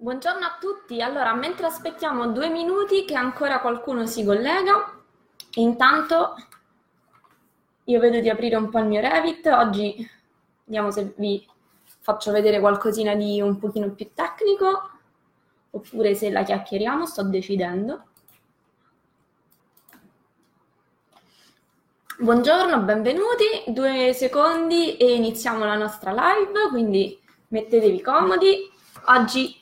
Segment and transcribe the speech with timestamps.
[0.00, 1.02] Buongiorno a tutti.
[1.02, 4.96] Allora, mentre aspettiamo due minuti che ancora qualcuno si collega,
[5.54, 6.36] intanto
[7.82, 9.46] io vedo di aprire un po' il mio Revit.
[9.46, 10.08] Oggi
[10.66, 11.44] vediamo se vi
[11.98, 14.88] faccio vedere qualcosina di un pochino più tecnico
[15.70, 18.04] oppure se la chiacchieriamo, sto decidendo.
[22.20, 23.64] Buongiorno, benvenuti.
[23.66, 28.70] Due secondi e iniziamo la nostra live, quindi mettetevi comodi.
[29.06, 29.58] Oggi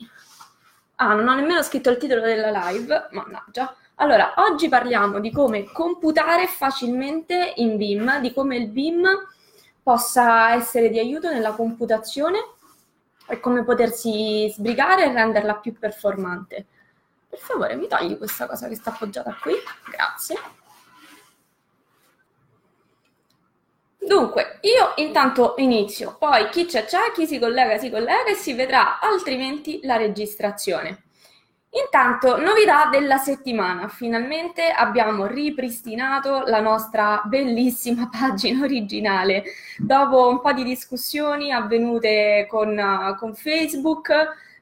[0.97, 3.75] Ah, non ho nemmeno scritto il titolo della live, mannaggia.
[3.97, 9.07] Allora, oggi parliamo di come computare facilmente in BIM, di come il BIM
[9.83, 12.39] possa essere di aiuto nella computazione
[13.29, 16.65] e come potersi sbrigare e renderla più performante.
[17.29, 19.55] Per favore, mi togli questa cosa che sta appoggiata qui?
[19.91, 20.37] Grazie.
[24.07, 28.53] Dunque, io intanto inizio, poi chi c'è c'è, chi si collega si collega e si
[28.53, 31.03] vedrà altrimenti la registrazione.
[31.71, 39.43] Intanto, novità della settimana, finalmente abbiamo ripristinato la nostra bellissima pagina originale.
[39.77, 44.13] Dopo un po' di discussioni avvenute con, con Facebook,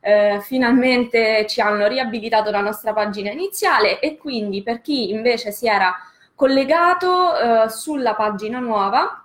[0.01, 5.67] eh, finalmente ci hanno riabilitato la nostra pagina iniziale e quindi per chi invece si
[5.67, 5.95] era
[6.34, 9.23] collegato eh, sulla pagina nuova,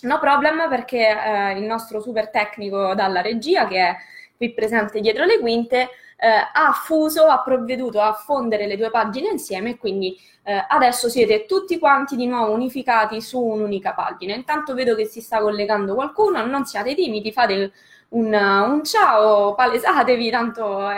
[0.00, 3.96] No problem perché eh, il nostro super tecnico dalla regia, che è
[4.36, 9.28] qui presente dietro le quinte, eh, ha fuso, ha provveduto a fondere le due pagine
[9.30, 14.34] insieme e quindi eh, adesso siete tutti quanti di nuovo unificati su un'unica pagina.
[14.34, 17.72] Intanto vedo che si sta collegando qualcuno, non siate timidi, fate
[18.10, 20.88] un, un ciao, palesatevi, tanto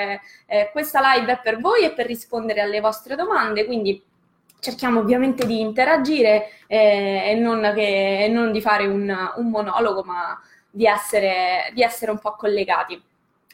[0.73, 4.03] questa live è per voi e per rispondere alle vostre domande, quindi
[4.61, 10.03] cerchiamo ovviamente di interagire eh, e, non che, e, non di fare un, un monologo,
[10.05, 13.03] ma di essere, di essere, un po' collegati.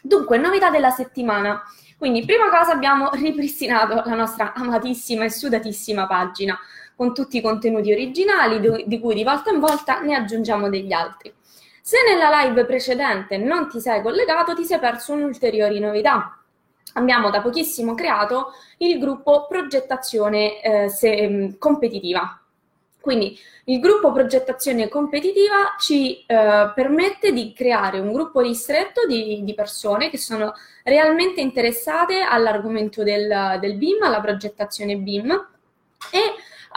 [0.03, 1.63] Dunque, novità della settimana.
[1.97, 6.59] Quindi, prima cosa abbiamo ripristinato la nostra amatissima e sudatissima pagina
[6.95, 10.93] con tutti i contenuti originali, di, di cui di volta in volta ne aggiungiamo degli
[10.93, 11.33] altri.
[11.81, 16.36] Se nella live precedente non ti sei collegato, ti sei perso un'ulteriore novità,
[16.97, 22.41] abbiamo da pochissimo creato il gruppo progettazione eh, se, mm, competitiva.
[23.01, 29.55] Quindi il gruppo progettazione competitiva ci eh, permette di creare un gruppo ristretto di, di,
[29.55, 35.31] persone che sono realmente interessate all'argomento del, del BIM, alla progettazione BIM
[36.11, 36.21] e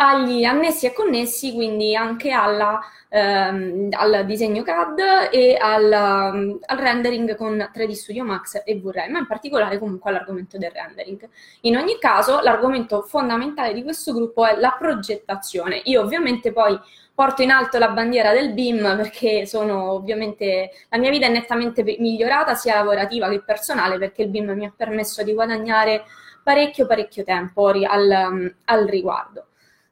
[0.01, 2.79] agli annessi e connessi, quindi anche alla,
[3.09, 9.19] ehm, al disegno CAD e al, al, rendering con 3D Studio Max e V-Ray, ma
[9.19, 11.27] in particolare comunque all'argomento del rendering.
[11.61, 15.81] In ogni caso, l'argomento fondamentale di questo gruppo è la progettazione.
[15.83, 16.79] Io ovviamente poi
[17.13, 21.83] porto in alto la bandiera del BIM perché sono ovviamente la mia vita è nettamente
[21.83, 26.05] migliorata sia lavorativa che personale perché il BIM mi ha permesso di guadagnare
[26.41, 29.48] parecchio parecchio tempo al, al riguardo.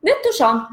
[0.07, 0.65] Detto ciò,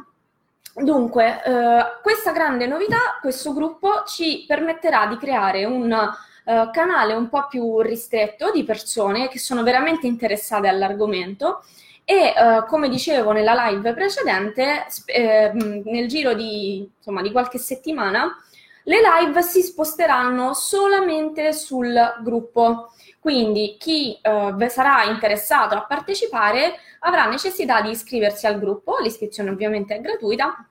[0.77, 7.29] dunque, eh, questa grande novità, questo gruppo ci permetterà di creare un eh, canale un
[7.29, 11.65] po' più ristretto di persone che sono veramente interessate all'argomento
[12.05, 18.41] e eh, come dicevo nella live precedente, eh, nel giro di, insomma, di qualche settimana,
[18.85, 22.93] le live si sposteranno solamente sul gruppo.
[23.25, 29.97] Quindi chi eh, sarà interessato a partecipare avrà necessità di iscriversi al gruppo, l'iscrizione ovviamente
[29.97, 30.69] è gratuita,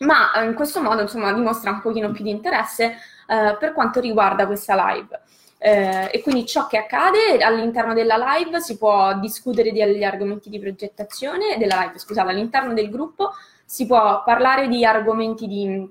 [0.00, 4.00] ma eh, in questo modo insomma dimostra un pochino più di interesse eh, per quanto
[4.00, 5.18] riguarda questa live.
[5.56, 10.60] Eh, e quindi ciò che accade all'interno della live si può discutere degli argomenti di
[10.60, 13.32] progettazione, della live, scusate, all'interno del gruppo
[13.64, 15.90] si può parlare di argomenti di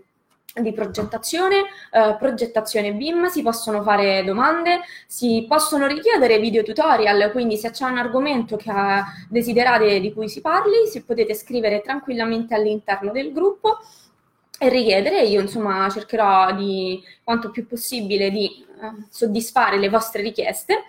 [0.62, 7.58] di progettazione, eh, progettazione BIM, si possono fare domande, si possono richiedere video tutorial, quindi
[7.58, 8.72] se c'è un argomento che
[9.30, 13.80] desiderate di cui si parli, si potete scrivere tranquillamente all'interno del gruppo
[14.59, 20.84] e richiedere, io insomma cercherò di quanto più possibile di eh, soddisfare le vostre richieste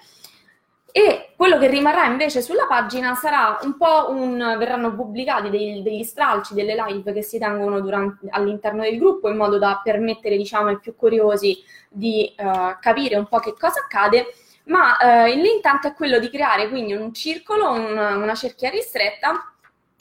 [0.96, 6.04] e quello che rimarrà invece sulla pagina sarà un po' un, verranno pubblicati dei, degli
[6.04, 10.68] stralci delle live che si tengono durante, all'interno del gruppo in modo da permettere diciamo
[10.68, 14.34] ai più curiosi di uh, capire un po' che cosa accade,
[14.66, 19.52] ma uh, l'intento è quello di creare quindi un circolo, un, una cerchia ristretta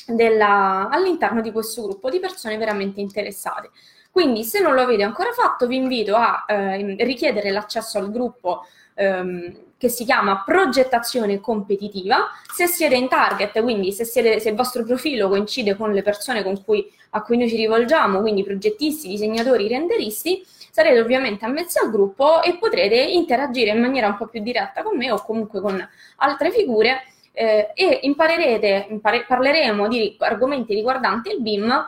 [0.05, 3.71] della, all'interno di questo gruppo di persone veramente interessate.
[4.11, 8.67] Quindi se non lo avete ancora fatto vi invito a eh, richiedere l'accesso al gruppo
[8.95, 12.29] ehm, che si chiama progettazione competitiva.
[12.53, 16.41] Se siete in target, quindi se, siete, se il vostro profilo coincide con le persone
[16.41, 20.41] con cui, a cui noi ci rivolgiamo, quindi progettisti, disegnatori, renderisti,
[20.71, 24.97] sarete ovviamente ammessi al gruppo e potrete interagire in maniera un po' più diretta con
[24.97, 25.87] me o comunque con
[26.17, 27.03] altre figure
[27.33, 31.87] eh, e imparerete, impare, parleremo di argomenti riguardanti il BIM,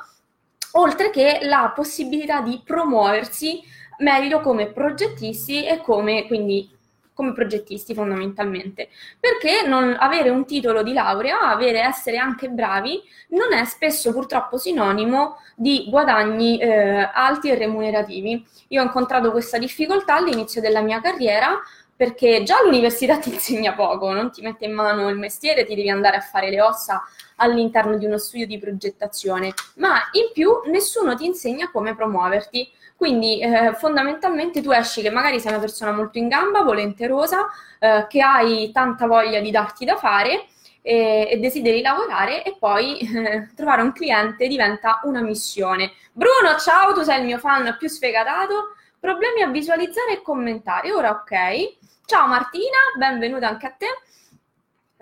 [0.74, 3.62] oltre che la possibilità di promuoversi
[4.00, 6.75] meglio come progettisti e come quindi
[7.16, 8.90] come progettisti fondamentalmente,
[9.20, 14.58] perché non avere un titolo di laurea, avere essere anche bravi, non è spesso purtroppo
[14.58, 18.46] sinonimo di guadagni eh, alti e remunerativi.
[18.68, 21.60] Io ho incontrato questa difficoltà all'inizio della mia carriera
[21.96, 25.90] perché già l'università ti insegna poco, non ti mette in mano il mestiere, ti devi
[25.90, 27.02] andare a fare le ossa
[27.38, 32.70] all'interno di uno studio di progettazione, ma in più nessuno ti insegna come promuoverti.
[32.96, 37.48] Quindi eh, fondamentalmente tu esci che magari sei una persona molto in gamba, volenterosa,
[37.80, 40.46] eh, che hai tanta voglia di darti da fare
[40.82, 45.92] e, e desideri lavorare e poi eh, trovare un cliente diventa una missione.
[46.14, 48.76] Bruno, ciao, tu sei il mio fan più sfegatato.
[49.00, 50.92] Problemi a visualizzare e commentare.
[50.92, 51.78] Ora ok.
[52.06, 53.88] Ciao Martina, benvenuta anche a te.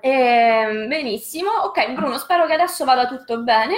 [0.06, 3.76] Eh, benissimo, ok Bruno, spero che adesso vada tutto bene.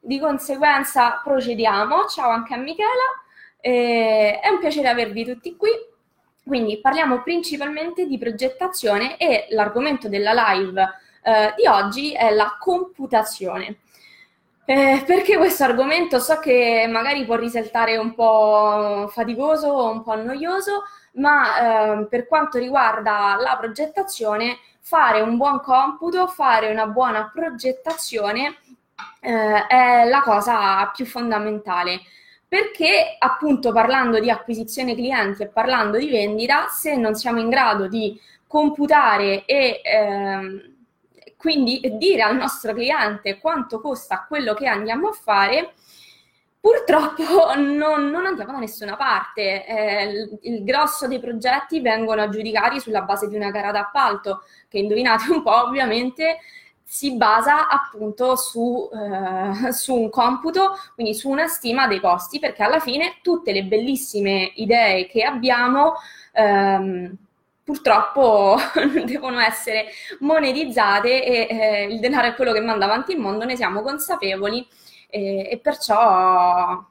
[0.00, 2.06] Di conseguenza procediamo.
[2.08, 3.23] Ciao anche a Michela.
[3.66, 5.70] Eh, è un piacere avervi tutti qui.
[6.44, 10.82] Quindi parliamo principalmente di progettazione e l'argomento della live
[11.22, 13.78] eh, di oggi è la computazione.
[14.66, 20.14] Eh, perché questo argomento so che magari può risaltare un po' faticoso o un po'
[20.16, 20.82] noioso,
[21.12, 28.58] ma eh, per quanto riguarda la progettazione, fare un buon computo, fare una buona progettazione
[29.20, 32.00] eh, è la cosa più fondamentale
[32.54, 37.88] perché appunto parlando di acquisizione clienti e parlando di vendita, se non siamo in grado
[37.88, 38.16] di
[38.46, 40.74] computare e ehm,
[41.36, 45.72] quindi dire al nostro cliente quanto costa quello che andiamo a fare,
[46.60, 49.66] purtroppo non, non andiamo da nessuna parte.
[49.66, 54.78] Eh, il, il, grosso dei progetti vengono aggiudicati sulla base di una gara d'appalto, che
[54.78, 56.38] indovinate un po' ovviamente
[56.84, 62.62] si basa appunto su, eh, su, un computo, quindi su una stima dei costi, perché
[62.62, 65.94] alla fine tutte le bellissime idee che abbiamo
[66.32, 67.16] ehm,
[67.64, 68.56] purtroppo
[69.04, 69.86] devono essere
[70.20, 74.66] monetizzate e eh, il denaro è quello che manda avanti il mondo, ne siamo consapevoli
[75.08, 76.84] e, e perciò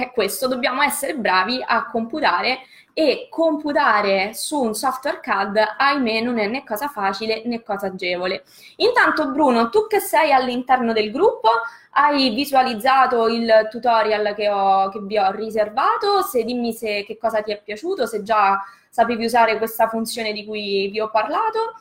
[0.00, 2.60] è questo, dobbiamo essere bravi a computare
[2.98, 8.44] e computare su un software CAD, ahimè, non è né cosa facile né cosa agevole.
[8.76, 11.50] Intanto, Bruno, tu che sei all'interno del gruppo,
[11.90, 16.22] hai visualizzato il tutorial che, ho, che vi ho riservato?
[16.22, 20.46] Se dimmi se, che cosa ti è piaciuto, se già sapevi usare questa funzione di
[20.46, 21.74] cui vi ho parlato.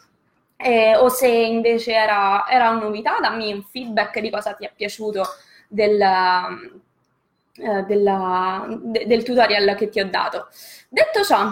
[0.58, 4.72] Eh, o se invece era, era una novità, dammi un feedback di cosa ti è
[4.76, 5.24] piaciuto
[5.68, 5.98] del,
[7.58, 10.48] eh, della, de, del tutorial che ti ho dato.
[10.90, 11.52] Detto ciò,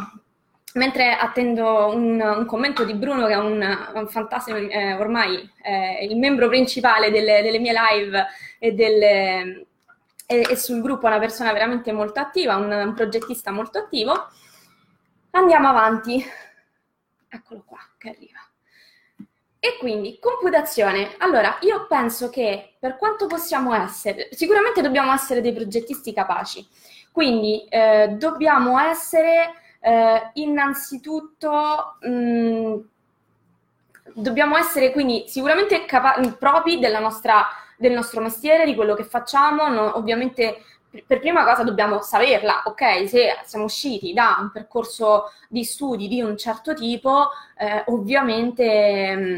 [0.74, 6.06] mentre attendo un, un, commento di Bruno, che è un, un fantastico, eh, ormai eh,
[6.06, 8.26] il membro principale delle, delle mie live
[8.60, 9.66] e, delle,
[10.26, 14.28] e, sul gruppo una persona veramente molto attiva, un, un progettista molto attivo,
[15.32, 16.24] andiamo avanti.
[17.30, 18.40] Eccolo qua che arriva.
[19.66, 21.16] E quindi computazione.
[21.20, 26.68] Allora, io penso che per quanto possiamo essere, sicuramente dobbiamo essere dei progettisti capaci.
[27.14, 32.76] Quindi eh, dobbiamo essere eh, innanzitutto mh, mm,
[34.16, 37.46] dobbiamo essere quindi sicuramente capa- propri nostra,
[37.78, 40.58] del nostro mestiere, di quello che facciamo, no, ovviamente
[41.08, 43.08] per prima cosa dobbiamo saperla, ok?
[43.08, 49.36] Se siamo usciti da un percorso di studi di un certo tipo, eh, ovviamente mm,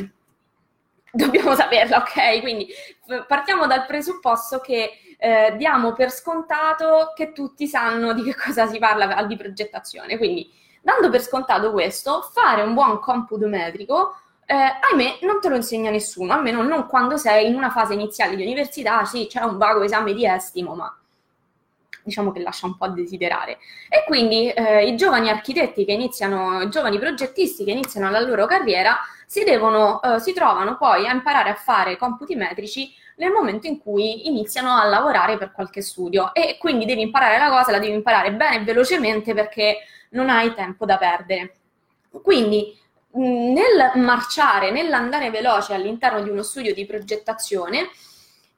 [1.16, 2.42] dobbiamo saperla, ok?
[2.42, 2.68] Quindi
[3.28, 8.78] partiamo dal presupposto che eh, diamo per scontato che tutti sanno di che cosa si
[8.78, 10.18] parla di progettazione.
[10.18, 15.56] Quindi, dando per scontato questo, fare un buon computo metrico, eh, ahimè, non te lo
[15.56, 19.58] insegna nessuno, almeno non quando sei in una fase iniziale di università, sì, c'è un
[19.58, 20.96] vago esame di estimo, ma
[22.06, 23.58] diciamo che lascia un po' a desiderare.
[23.90, 28.46] E quindi eh, i giovani architetti che iniziano, i giovani progettisti che iniziano la loro
[28.46, 33.66] carriera, si, devono, eh, si trovano poi a imparare a fare computi metrici nel momento
[33.68, 37.80] in cui iniziano a lavorare per qualche studio e quindi devi imparare la cosa, la
[37.80, 41.56] devi imparare bene e velocemente perché non hai tempo da perdere.
[42.22, 42.78] Quindi
[43.16, 47.90] nel marciare, nell'andare veloce all'interno di uno studio di progettazione,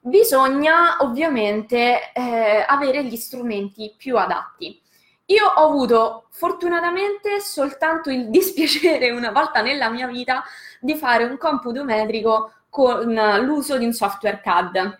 [0.00, 4.80] bisogna ovviamente eh, avere gli strumenti più adatti.
[5.26, 10.42] io ho avuto fortunatamente soltanto il dispiacere una volta nella mia vita
[10.80, 13.12] di fare un computo metrico con
[13.42, 14.98] l'uso di un software CAD.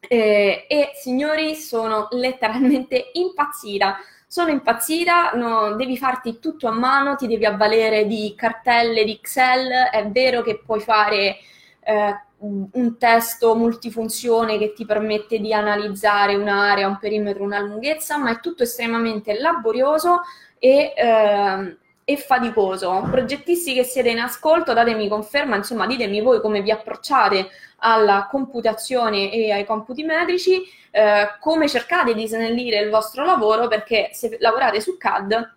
[0.00, 3.98] Eh, e signori, sono letteralmente impazzita.
[4.28, 9.88] Sono impazzita, no, devi farti tutto a mano, ti devi avvalere di cartelle di Excel.
[9.90, 11.38] È vero che puoi fare
[11.86, 18.32] eh, un testo multifunzione che ti permette di analizzare un'area, un perimetro, una lunghezza, ma
[18.32, 20.20] è tutto estremamente laborioso
[20.58, 23.06] e, eh, e faticoso.
[23.10, 29.32] Progettisti che siete in ascolto, datemi conferma, insomma, ditemi voi come vi approcciate alla computazione
[29.32, 34.80] e ai computi metrici, eh, come cercate di snellire il vostro lavoro, perché se lavorate
[34.80, 35.54] su CAD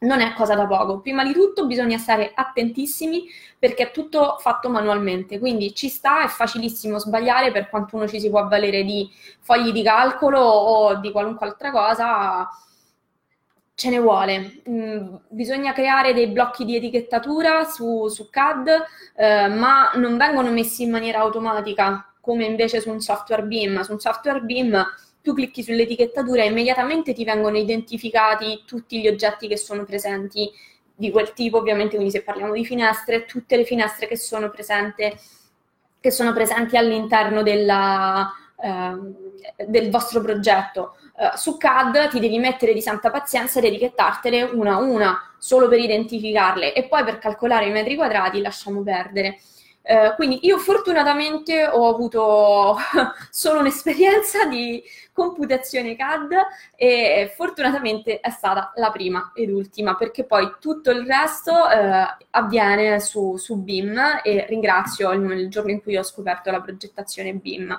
[0.00, 1.00] non è cosa da poco.
[1.00, 3.24] Prima di tutto bisogna stare attentissimi
[3.58, 8.20] perché è tutto fatto manualmente, quindi ci sta, è facilissimo sbagliare per quanto uno ci
[8.20, 12.48] si può avvalere di fogli di calcolo o di qualunque altra cosa.
[13.74, 14.62] Ce ne vuole.
[14.68, 18.68] Mm, bisogna creare dei blocchi di etichettatura su, su CAD,
[19.16, 23.80] eh, ma non vengono messi in maniera automatica come invece su un software BIM.
[23.80, 24.84] Su un software BIM
[25.22, 30.50] tu clicchi sull'etichettatura e immediatamente ti vengono identificati tutti gli oggetti che sono presenti
[30.94, 35.18] di quel tipo, ovviamente, quindi se parliamo di finestre, tutte le finestre che sono, presente,
[35.98, 38.30] che sono presenti all'interno della,
[38.62, 40.96] eh, del vostro progetto.
[41.14, 45.68] Uh, su CAD ti devi mettere di santa pazienza ed etichettartele una a una, solo
[45.68, 49.40] per identificarle e poi per calcolare i metri quadrati lasciamo perdere.
[49.90, 52.76] Eh, quindi io fortunatamente ho avuto
[53.28, 54.80] solo un'esperienza di
[55.12, 56.30] computazione CAD
[56.76, 63.00] e fortunatamente è stata la prima ed ultima perché poi tutto il resto eh, avviene
[63.00, 67.76] su, su, BIM e ringrazio il, il giorno in cui ho scoperto la progettazione BIM.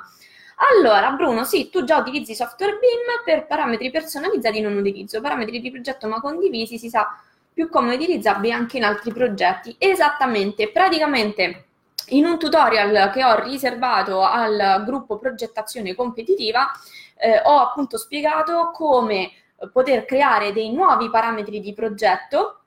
[0.76, 5.72] Allora, Bruno, sì, tu già utilizzi software BIM per parametri personalizzati non utilizzo, parametri di
[5.72, 7.08] progetto ma condivisi si sa
[7.54, 9.74] più come utilizzabili anche in altri progetti.
[9.80, 11.68] Esattamente, praticamente
[12.10, 16.72] in un tutorial che ho riservato al gruppo progettazione competitiva
[17.18, 19.32] eh, ho appunto spiegato come
[19.72, 22.62] poter creare dei nuovi parametri di progetto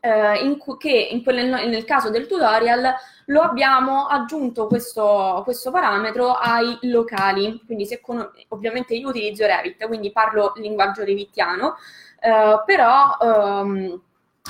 [0.00, 2.92] eh, in che in quel, nel caso del tutorial
[3.26, 9.86] lo abbiamo aggiunto questo, questo parametro ai locali, quindi se con- ovviamente io utilizzo Revit,
[9.86, 11.76] quindi parlo linguaggio revittiano,
[12.20, 14.02] eh, però ehm,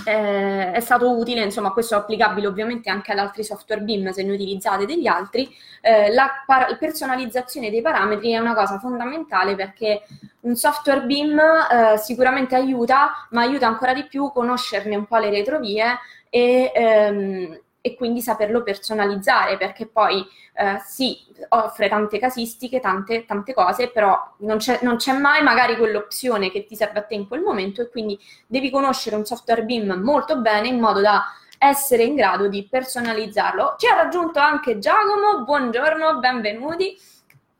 [0.06, 4.22] eh, è stato utile, insomma questo è applicabile ovviamente anche ad altri software BIM se
[4.22, 10.02] ne utilizzate degli altri, eh, la par- personalizzazione dei parametri è una cosa fondamentale perché
[10.40, 15.30] un software BIM eh, sicuramente aiuta, ma aiuta ancora di più conoscerne un po' le
[15.30, 15.98] retrovie
[16.30, 20.24] e, ehm, e quindi saperlo personalizzare perché poi
[20.54, 25.76] eh, sì, offre tante casistiche, tante, tante cose, però non c'è, non c'è, mai magari
[25.76, 29.64] quell'opzione che ti serve a te in quel momento e quindi devi conoscere un software
[29.64, 31.24] BIM molto bene in modo da
[31.58, 33.74] essere in grado di personalizzarlo.
[33.78, 36.96] Ci ha raggiunto anche Giacomo, buongiorno, benvenuti.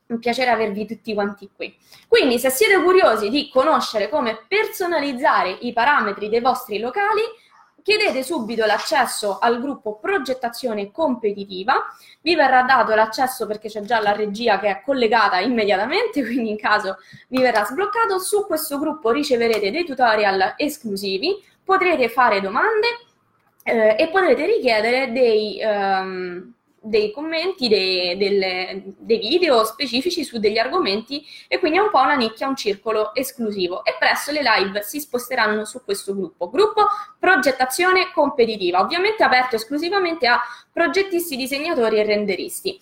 [0.05, 1.75] Un piacere avervi tutti quanti qui.
[2.07, 7.21] Quindi, se siete curiosi di conoscere come personalizzare i parametri dei vostri locali,
[7.83, 14.13] chiedete subito l'accesso al gruppo progettazione competitiva, vi verrà dato l'accesso perché c'è già la
[14.13, 16.97] regia che è collegata immediatamente, quindi in caso
[17.27, 22.87] vi verrà sbloccato, su questo gruppo riceverete dei tutorial esclusivi, potrete fare domande
[23.63, 25.61] eh, e potrete richiedere dei...
[25.63, 26.53] Um,
[26.85, 32.01] dei commenti, dei, delle, dei video specifici su degli argomenti e quindi è un po'
[32.01, 36.49] una nicchia, un circolo esclusivo e presto le live si sposteranno su questo gruppo.
[36.49, 36.87] Gruppo
[37.17, 42.77] progettazione competitiva, ovviamente aperto esclusivamente a progettisti, disegnatori e renderisti.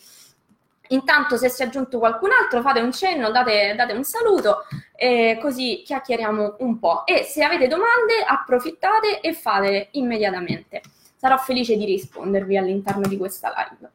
[0.87, 4.65] Intanto se si è aggiunto qualcun altro fate un cenno, date, date un saluto
[4.95, 7.05] e così chiacchieriamo un po'.
[7.05, 10.81] E se avete domande approfittate e fatele immediatamente
[11.21, 13.91] sarò felice di rispondervi all'interno di questa live.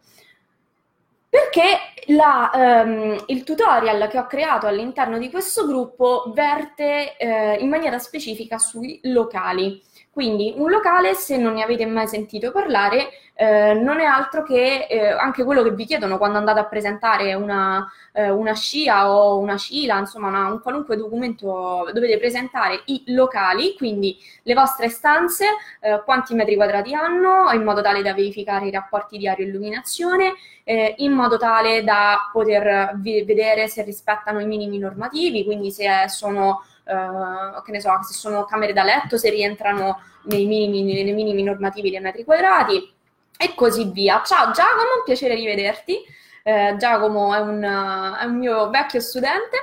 [1.29, 1.77] Perché
[2.15, 7.99] la, um, il tutorial che ho creato all'interno di questo gruppo verte eh, in maniera
[7.99, 9.83] specifica sui locali.
[10.17, 14.87] Quindi un locale, se non ne avete mai sentito parlare, eh, non è altro che
[14.89, 19.37] eh, anche quello che vi chiedono quando andate a presentare una, eh, una scia o
[19.37, 25.49] una CILA, insomma una, un qualunque documento dovete presentare i locali, quindi le vostre stanze,
[25.83, 29.49] eh, quanti metri quadrati hanno, in modo tale da verificare i rapporti di aria e
[29.51, 30.33] illuminazione,
[30.65, 36.63] eh, in modo tale da poter vedere se rispettano i minimi normativi, quindi se sono
[36.87, 41.43] Uh, che ne so, se sono camere da letto, se rientrano nei minimi, nei minimi
[41.43, 42.95] normativi dei metri quadrati,
[43.37, 44.23] e così via.
[44.25, 45.99] Ciao Giacomo, un piacere rivederti.
[46.45, 49.57] Eh, Giacomo è un, è un, mio vecchio studente.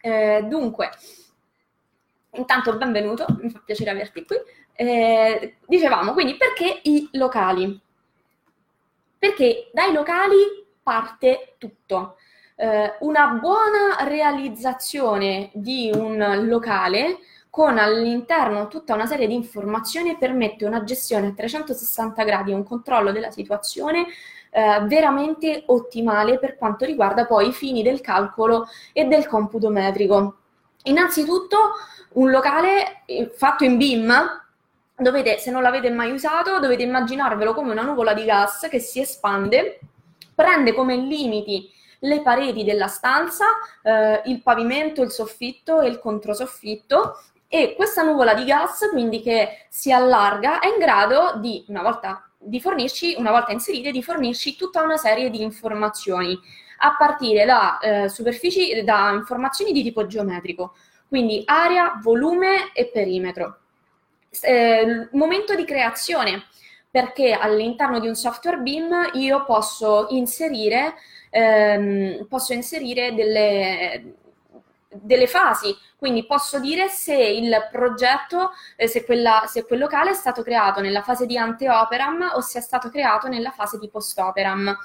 [0.00, 0.90] Eh, dunque,
[2.34, 4.36] Intanto benvenuto, mi fa piacere averti qui.
[4.74, 7.78] Eh, dicevamo quindi perché i locali?
[9.18, 10.36] Perché dai locali
[10.82, 12.16] parte tutto.
[12.54, 17.18] Eh, una buona realizzazione di un locale
[17.48, 23.12] con all'interno tutta una serie di informazioni permette una gestione a 360 gradi, un controllo
[23.12, 24.06] della situazione
[24.50, 30.36] eh, veramente ottimale per quanto riguarda poi i fini del calcolo e del computo metrico.
[30.84, 31.72] Innanzitutto
[32.14, 34.12] un locale eh, fatto in BIM,
[34.96, 39.00] dovete, se non l'avete mai usato, dovete immaginarvelo come una nuvola di gas che si
[39.00, 39.80] espande,
[40.34, 41.70] prende come limiti
[42.02, 43.46] le pareti della stanza,
[43.82, 49.66] eh, il pavimento, il soffitto e il controsoffitto e questa nuvola di gas, quindi che
[49.68, 54.56] si allarga, è in grado di, una volta, di fornirci, una volta inserite, di fornirci
[54.56, 56.38] tutta una serie di informazioni
[56.84, 60.74] a partire da eh, superfici, da informazioni di tipo geometrico
[61.12, 63.58] quindi area, volume e perimetro.
[64.40, 66.44] Eh, momento di creazione,
[66.90, 70.94] perché all'interno di un software BIM io posso inserire,
[71.32, 74.14] ehm, posso inserire delle,
[74.88, 80.14] delle fasi, quindi posso dire se il progetto, eh, se, quella, se, quel locale è
[80.14, 84.76] stato creato nella fase di ante-operam o se è stato creato nella fase di post-operam.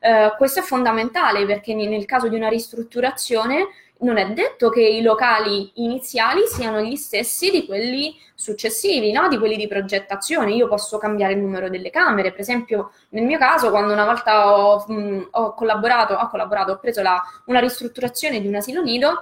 [0.00, 3.66] Eh, questo è fondamentale perché nel caso di una ristrutturazione
[4.00, 9.26] non è detto che i locali iniziali siano gli stessi di quelli successivi, no?
[9.28, 10.52] di quelli di progettazione.
[10.52, 14.56] Io posso cambiare il numero delle camere, per esempio nel mio caso quando una volta
[14.56, 19.20] ho, mh, ho collaborato, ho collaborato, ho preso la, una ristrutturazione di un asilo nido,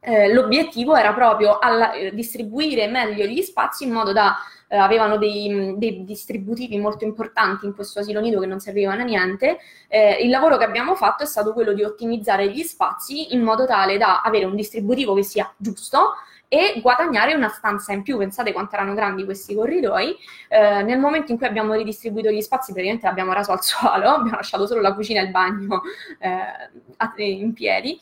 [0.00, 4.34] eh, l'obiettivo era proprio alla, eh, distribuire meglio gli spazi in modo da
[4.72, 9.04] eh, avevano dei, dei, distributivi molto importanti in questo asilo nido che non servivano a
[9.04, 9.58] niente.
[9.88, 13.66] Eh, il lavoro che abbiamo fatto è stato quello di ottimizzare gli spazi in modo
[13.66, 16.12] tale da avere un distributivo che sia giusto
[16.46, 18.16] e guadagnare una stanza in più.
[18.16, 20.16] Pensate quanto erano grandi questi corridoi.
[20.48, 24.36] Eh, nel momento in cui abbiamo ridistribuito gli spazi, praticamente abbiamo raso al suolo, abbiamo
[24.36, 25.82] lasciato solo la cucina e il bagno
[26.20, 27.98] eh, in piedi.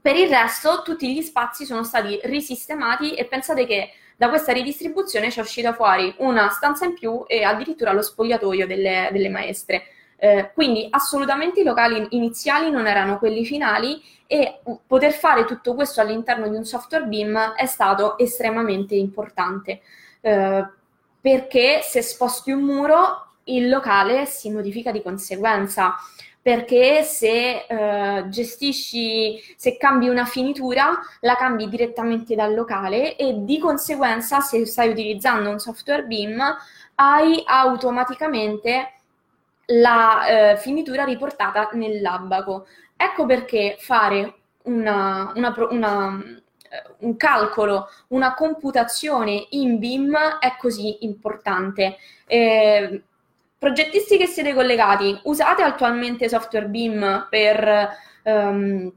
[0.00, 5.30] Per il resto, tutti gli spazi sono stati risistemati e pensate che da questa ridistribuzione
[5.30, 9.84] ci è uscita fuori una stanza in più e addirittura lo spogliatoio delle, delle maestre.
[10.16, 16.00] Eh, quindi assolutamente i locali iniziali non erano quelli finali e poter fare tutto questo
[16.00, 19.80] all'interno di un software BIM è stato estremamente importante
[20.20, 20.66] eh,
[21.20, 25.96] perché se sposti un muro il locale si modifica di conseguenza
[26.42, 33.60] perché se eh, gestisci, se cambi una finitura, la cambi direttamente dal locale e di
[33.60, 36.42] conseguenza se stai utilizzando un software BIM
[36.96, 38.94] hai automaticamente
[39.66, 42.66] la eh, finitura riportata nell'abaco.
[42.96, 51.04] Ecco perché fare una, una, una, eh, un calcolo, una computazione in BIM è così
[51.04, 51.96] importante.
[52.26, 53.02] Eh,
[53.62, 57.90] Progettisti che siete collegati, usate attualmente software BIM per,
[58.24, 58.92] um,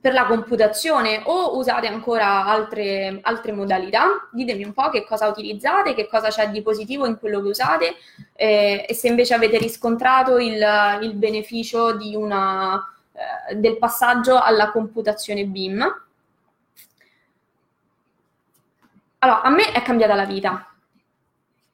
[0.00, 4.28] per la computazione o usate ancora altre, altre, modalità?
[4.32, 7.94] Ditemi un po' che cosa utilizzate, che cosa c'è di positivo in quello che usate
[8.34, 10.66] eh, e se invece avete riscontrato il,
[11.00, 12.74] il beneficio una,
[13.12, 16.02] eh, del passaggio alla computazione BIM.
[19.18, 20.67] Allora, a me è cambiata la vita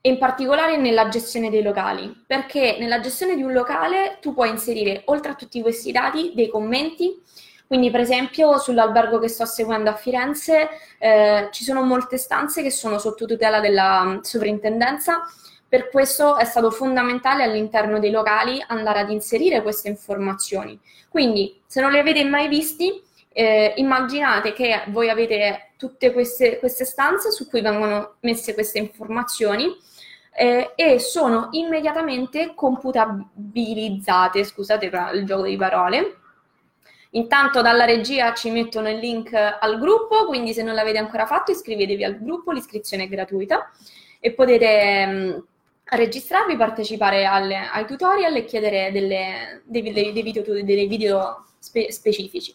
[0.06, 4.50] e in particolare nella gestione dei locali, perché nella gestione di un locale tu puoi
[4.50, 7.22] inserire, oltre a tutti questi dati, dei commenti.
[7.66, 12.70] Quindi, per esempio, sull'albergo che sto seguendo a Firenze eh, ci sono molte stanze che
[12.70, 15.22] sono sotto tutela della mm, sovrintendenza.
[15.66, 20.78] Per questo è stato fondamentale all'interno dei locali andare ad inserire queste informazioni.
[21.08, 26.84] Quindi, se non le avete mai visti, eh, immaginate che voi avete tutte queste, queste
[26.84, 29.92] stanze su cui vengono messe queste informazioni
[30.36, 36.18] eh, e sono immediatamente computabilizzate, scusate il gioco di parole.
[37.10, 41.52] Intanto dalla regia ci mettono il link al gruppo, quindi se non l'avete ancora fatto
[41.52, 43.70] iscrivetevi al gruppo, l'iscrizione è gratuita
[44.18, 45.44] e potete mh,
[45.84, 51.92] registrarvi, partecipare alle, ai tutorial e chiedere delle, dei, dei, dei, video, dei video spe-
[51.92, 52.52] specifici.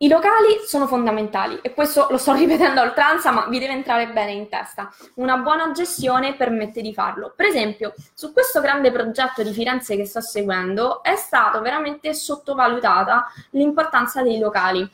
[0.00, 4.06] I locali sono fondamentali e questo lo sto ripetendo a oltranza, ma vi deve entrare
[4.10, 4.92] bene in testa.
[5.14, 7.32] Una buona gestione permette di farlo.
[7.34, 13.26] Per esempio, su questo grande progetto di Firenze che sto seguendo è stata veramente sottovalutata
[13.50, 14.88] l'importanza dei locali.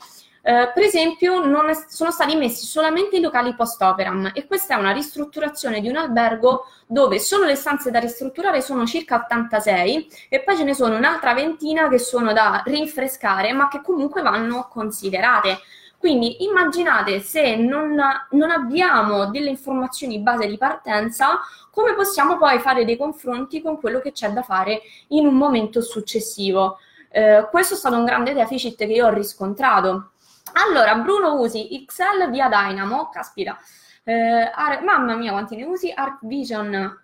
[0.47, 4.91] Eh, per esempio, è, sono stati messi solamente i locali post-operam e questa è una
[4.91, 10.55] ristrutturazione di un albergo dove solo le stanze da ristrutturare sono circa 86 e poi
[10.55, 15.61] ce ne sono un'altra ventina che sono da rinfrescare ma che comunque vanno considerate.
[15.97, 21.39] Quindi immaginate se non, non abbiamo delle informazioni base di partenza,
[21.71, 25.81] come possiamo poi fare dei confronti con quello che c'è da fare in un momento
[25.81, 26.77] successivo.
[27.09, 30.11] Eh, questo è stato un grande deficit che io ho riscontrato.
[30.53, 33.57] Allora, Bruno usi Excel via Dynamo, caspita,
[34.03, 37.03] eh, Ar- mamma mia quanti ne usi, ArcVision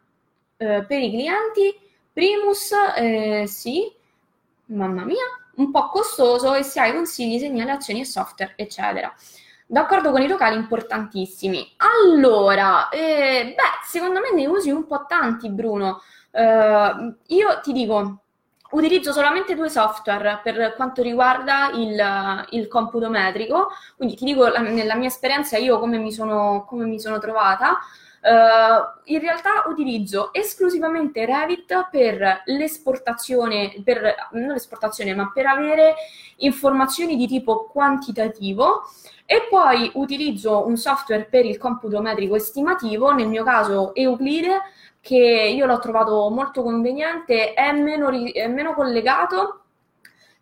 [0.58, 1.80] eh, per i clienti,
[2.14, 3.92] Primus, eh, sì,
[4.66, 5.26] mamma mia,
[5.56, 9.14] un po' costoso e se hai consigli, segnalazioni e software, eccetera.
[9.66, 11.76] D'accordo con i locali importantissimi.
[11.78, 16.02] Allora, eh, beh, secondo me ne usi un po' tanti, Bruno.
[16.32, 18.24] Uh, io ti dico,
[18.72, 24.60] utilizzo solamente due software per quanto riguarda il, il computo metrico, quindi ti dico la,
[24.60, 27.80] nella mia esperienza io come mi sono, come mi sono trovata.
[28.24, 35.96] Uh, in realtà utilizzo esclusivamente Revit per l'esportazione, per, non l'esportazione, ma per avere
[36.38, 38.84] informazioni di tipo quantitativo
[39.26, 44.62] e poi utilizzo un software per il computo metrico estimativo, nel mio caso Euclide,
[45.02, 49.64] che io l'ho trovato molto conveniente, è meno, è meno collegato.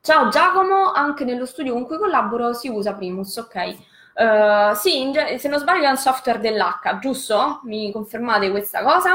[0.02, 3.76] Ciao Giacomo, anche nello studio con cui collaboro si usa Primus, ok.
[4.14, 7.62] Uh, sì, se non sbaglio è un software dell'H, giusto?
[7.64, 9.14] Mi confermate questa cosa?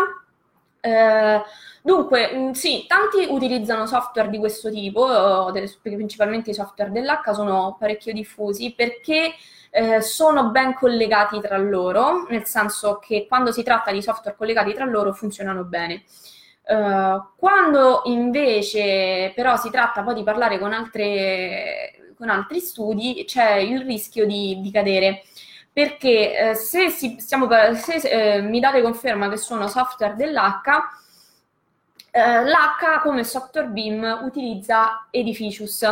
[0.81, 1.43] Uh,
[1.83, 7.33] dunque, mh, mm, sì, tanti utilizzano software di questo tipo, delle, principalmente i software dell'H
[7.35, 9.35] sono parecchio diffusi perché
[9.77, 14.73] eh, sono ben collegati tra loro, nel senso che quando si tratta di software collegati
[14.73, 16.05] tra loro funzionano bene.
[16.67, 23.57] Uh, quando invece però si tratta poi di parlare con, altre, con altri studi, c'è
[23.57, 25.25] il rischio di, di cadere.
[25.73, 30.63] Perché eh, se, si, stiamo, se eh, mi date conferma che sono software dell'H,
[32.13, 35.83] eh, l'H come software BIM utilizza Edificius,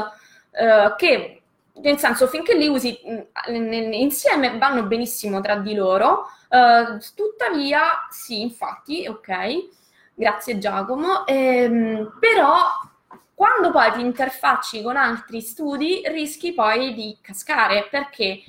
[0.53, 1.42] eh, che
[1.75, 8.43] nel senso finché li usi mm, insieme vanno benissimo tra di loro, uh, tuttavia sì,
[8.43, 9.69] infatti, ok,
[10.15, 12.57] grazie Giacomo, ehm, però
[13.35, 18.41] quando poi ti interfacci con altri studi rischi poi di cascare perché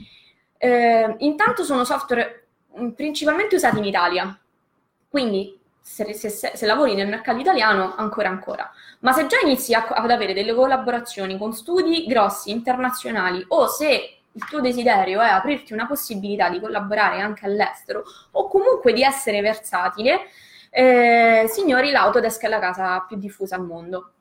[0.57, 2.47] eh, intanto sono software
[2.79, 4.39] mm, principalmente usati in Italia,
[5.09, 8.71] quindi se, se, se, lavori nel mercato italiano, ancora ancora.
[8.99, 14.19] Ma se già inizi a, ad avere delle collaborazioni con studi grossi, internazionali, o se
[14.31, 19.41] il tuo desiderio è aprirti una possibilità di collaborare anche all'estero, o comunque di essere
[19.41, 20.21] versatile,
[20.69, 24.13] eh, signori, l'Autodesk è la casa più diffusa al mondo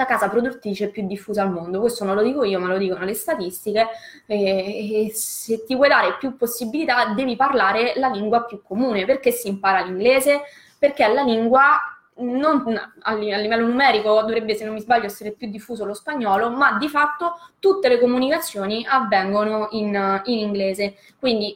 [0.00, 1.78] la casa produttrice più diffusa al mondo.
[1.80, 3.88] Questo non lo dico io, ma lo dicono le statistiche.
[4.24, 9.04] E, e se ti vuoi dare più possibilità, devi parlare la lingua più comune.
[9.04, 10.40] Perché si impara l'inglese?
[10.80, 11.78] Perché la lingua
[12.14, 12.64] non,
[13.00, 16.88] a livello numerico dovrebbe, se non mi sbaglio, essere più diffuso lo spagnolo, ma di
[16.88, 20.96] fatto tutte le comunicazioni avvengono in, in inglese.
[21.18, 21.54] Quindi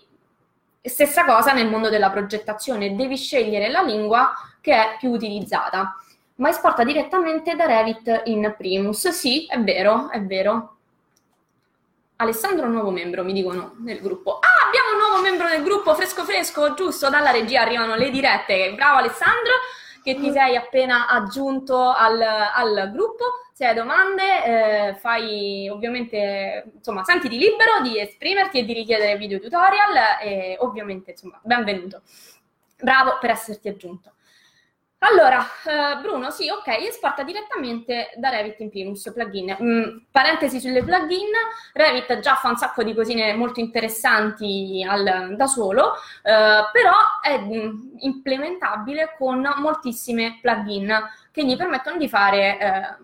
[0.83, 5.97] stessa cosa nel mondo della progettazione, devi scegliere la lingua che è più utilizzata.
[6.37, 9.09] Ma esporta direttamente da Revit in Primus.
[9.09, 10.77] Sì, è vero, è vero.
[12.17, 14.41] Alessandro è un nuovo membro, mi dicono nel gruppo.
[14.75, 18.73] Abbiamo un nuovo membro nel gruppo, fresco fresco, giusto, dalla regia arrivano le dirette.
[18.75, 19.53] Bravo Alessandro,
[20.03, 23.25] che ti sei appena aggiunto al, al gruppo.
[23.53, 29.39] Se hai domande, eh, fai ovviamente, insomma, sentiti libero di esprimerti e di richiedere video
[29.39, 32.03] tutorial e ovviamente, insomma, benvenuto.
[32.77, 34.14] Bravo per esserti aggiunto.
[35.07, 39.55] Allora, eh, Bruno, sì, ok, esporta direttamente da Revit in Primus plugin.
[39.61, 41.31] Mm, parentesi sulle plugin,
[41.75, 47.39] Revit già fa un sacco di cosine molto interessanti al, da solo, eh, però è
[47.39, 50.99] mm, implementabile con moltissime plugin
[51.31, 52.97] che gli permettono di fare eh,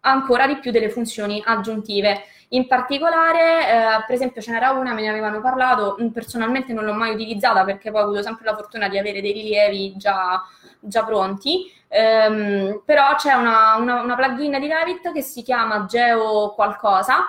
[0.00, 2.24] ancora di più delle funzioni aggiuntive.
[2.48, 6.84] In particolare, eh, per esempio, ce n'era una, me ne avevano parlato, mm, personalmente non
[6.84, 10.42] l'ho mai utilizzata perché poi ho avuto sempre la fortuna di avere dei rilievi già
[10.86, 16.52] già pronti, ehm, però c'è una, una, una, plugin di Revit che si chiama Geo
[16.54, 17.24] qualcosa,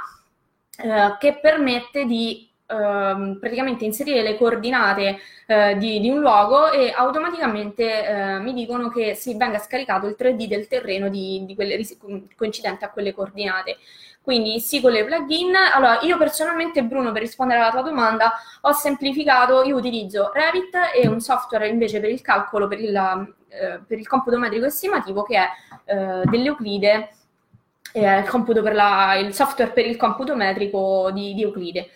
[0.77, 6.91] eh, che permette di eh, praticamente inserire le coordinate eh, di, di, un luogo e
[6.91, 11.79] automaticamente eh, mi dicono che si venga scaricato il 3D del terreno di, di quelle,
[12.35, 13.77] coincidente a quelle coordinate.
[14.25, 15.53] Quindi con le plugin.
[15.75, 21.07] Allora, io personalmente, Bruno, per rispondere alla tua domanda, ho semplificato, io utilizzo Revit e
[21.07, 22.95] un software invece per il calcolo, per il,
[23.49, 25.47] eh, per il computo metrico estimativo che è
[25.85, 27.09] eh, dell'Euclide,
[27.93, 31.89] eh, il, la, il, software per il computo metrico di, di Euclide.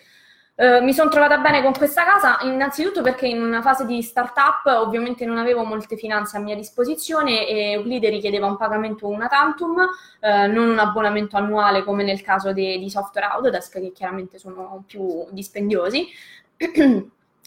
[0.60, 4.66] Uh, mi sono trovata bene con questa casa, innanzitutto perché in una fase di startup
[4.66, 9.78] ovviamente non avevo molte finanze a mia disposizione e Euclide richiedeva un pagamento una tantum,
[9.78, 14.84] uh, non un abbonamento annuale come nel caso de- di software Autodesk che chiaramente sono
[14.86, 16.08] più dispendiosi.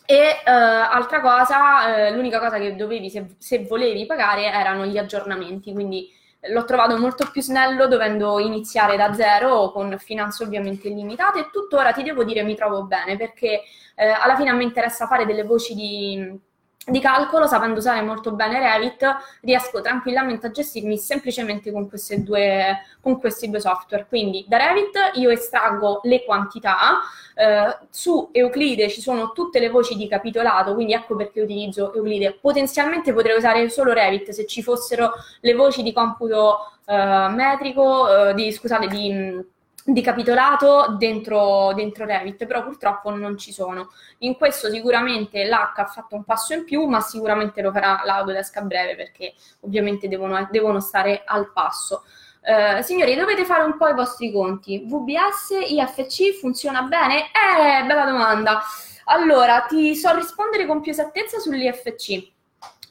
[0.06, 5.72] E uh, altra cosa, l'unica cosa che dovevi, se, se volevi pagare, erano gli aggiornamenti,
[5.72, 6.10] quindi
[6.50, 11.92] l'ho trovato molto più snello dovendo iniziare da zero con finanze ovviamente limitate e tuttora
[11.94, 13.62] ti devo dire mi trovo bene perché
[13.96, 16.40] eh, alla fine a me interessa fare delle voci di
[16.86, 19.06] di calcolo, sapendo usare molto bene Revit,
[19.42, 24.06] riesco tranquillamente a gestirmi semplicemente con, due, con questi due software.
[24.08, 27.00] Quindi da Revit io estraggo le quantità,
[27.36, 32.38] eh, su Euclide ci sono tutte le voci di capitolato, quindi ecco perché utilizzo Euclide.
[32.40, 38.34] Potenzialmente potrei usare solo Revit se ci fossero le voci di computo eh, metrico, eh,
[38.34, 39.52] di, scusate, di
[39.86, 43.90] di capitolato dentro, dentro Revit, però purtroppo non ci sono.
[44.20, 48.58] In questo sicuramente l'H ha fatto un passo in più, ma sicuramente lo farà l'Autodesk
[48.58, 52.04] a breve perché ovviamente devono, devono stare al passo.
[52.46, 54.84] Uh, signori, dovete fare un po' i vostri conti.
[54.86, 57.28] VBS, IFC funziona bene?
[57.28, 58.62] Eh, bella domanda.
[59.06, 62.33] Allora, ti so rispondere con più esattezza sull'IFC.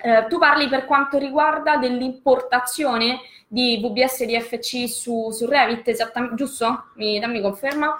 [0.02, 6.36] Uh, tu parli per quanto riguarda dell'importazione di VBS di FC su, su Revit, esattamente,
[6.36, 6.86] giusto?
[6.94, 7.96] Mi, dammi conferma.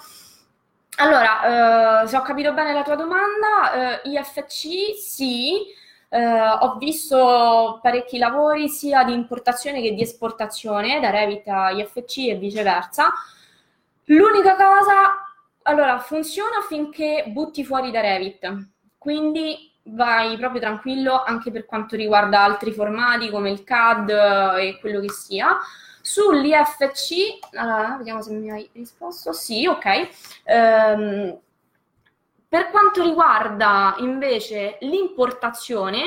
[0.96, 5.56] Allora, eh, se ho capito bene la tua domanda, eh, IFC sì,
[6.08, 12.28] eh, ho visto parecchi lavori sia di importazione che di esportazione da Revit a IFC
[12.28, 13.10] e viceversa.
[14.04, 21.66] L'unica cosa, allora, funziona finché butti fuori da Revit, quindi vai proprio tranquillo anche per
[21.66, 24.10] quanto riguarda altri formati come il CAD
[24.58, 25.58] e quello che sia.
[26.00, 29.32] Sull'IFC, allora, vediamo se mi hai risposto.
[29.32, 30.08] Sì, ok.
[30.44, 31.38] Um,
[32.48, 36.02] per quanto riguarda invece l'importazione,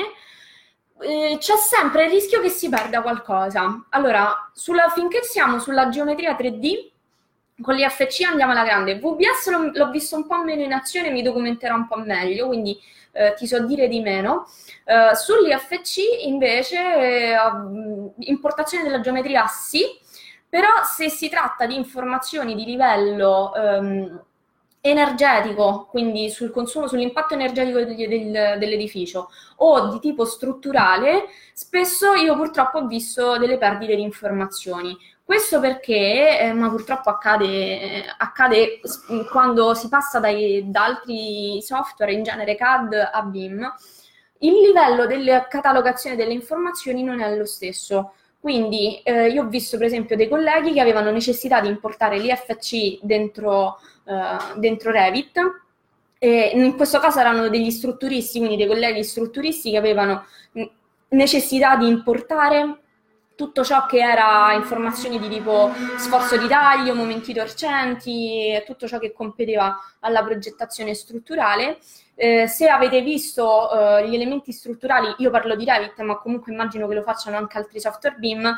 [1.00, 3.86] eh, c'è sempre il rischio che si perda qualcosa.
[3.90, 6.90] Allora, sulla, finché siamo sulla geometria 3D,
[7.60, 8.98] con l'IFC andiamo alla grande.
[8.98, 12.78] VBS l'ho, l'ho visto un po' meno in azione, mi documenterò un po' meglio, quindi
[13.16, 14.46] eh, ti so dire di meno.
[14.84, 17.36] Eh, sull'IFC invece eh,
[18.18, 19.82] importazione della geometria sì,
[20.48, 24.24] però se si tratta di informazioni di livello ehm,
[24.80, 32.36] energetico, quindi sul consumo, sull'impatto energetico del, del, dell'edificio o di tipo strutturale, spesso io
[32.36, 34.96] purtroppo ho visto delle perdite di informazioni.
[35.26, 38.78] Questo perché, eh, ma purtroppo accade, accade,
[39.28, 43.74] quando si passa dai, da altri software, in genere CAD a BIM,
[44.38, 48.12] il livello della catalogazione delle informazioni non è lo stesso.
[48.38, 53.00] Quindi eh, io ho visto per esempio dei colleghi che avevano necessità di importare l'IFC
[53.02, 55.40] dentro, eh, dentro Revit,
[56.20, 60.24] e in questo caso erano degli strutturisti, quindi dei colleghi strutturisti che avevano
[61.08, 62.82] necessità di importare
[63.36, 69.12] tutto ciò che era informazioni di tipo sforzo di taglio, momenti torcenti, tutto ciò che
[69.12, 71.78] competeva alla progettazione strutturale.
[72.14, 76.88] Eh, se avete visto eh, gli elementi strutturali, io parlo di Revit, ma comunque immagino
[76.88, 78.56] che lo facciano anche altri software BIM,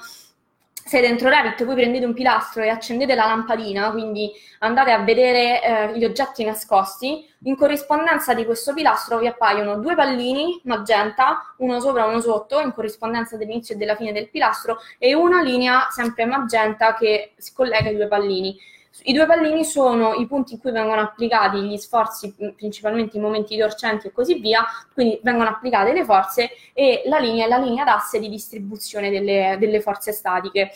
[0.88, 5.62] se dentro Revit voi prendete un pilastro e accendete la lampadina, quindi andate a vedere
[5.62, 11.78] eh, gli oggetti nascosti, in corrispondenza di questo pilastro vi appaiono due pallini magenta, uno
[11.78, 15.88] sopra e uno sotto, in corrispondenza dell'inizio e della fine del pilastro, e una linea
[15.90, 18.58] sempre magenta che si collega ai due pallini.
[19.02, 23.56] I due pallini sono i punti in cui vengono applicati gli sforzi, principalmente i momenti
[23.56, 27.84] torcenti e così via, quindi vengono applicate le forze e la linea è la linea
[27.84, 30.72] d'asse di distribuzione delle, delle forze statiche.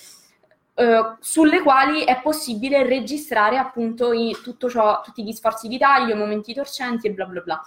[0.74, 6.16] Uh, sulle quali è possibile registrare appunto i, tutto ciò, tutti gli sforzi di taglio,
[6.16, 7.62] momenti torcenti e bla bla bla.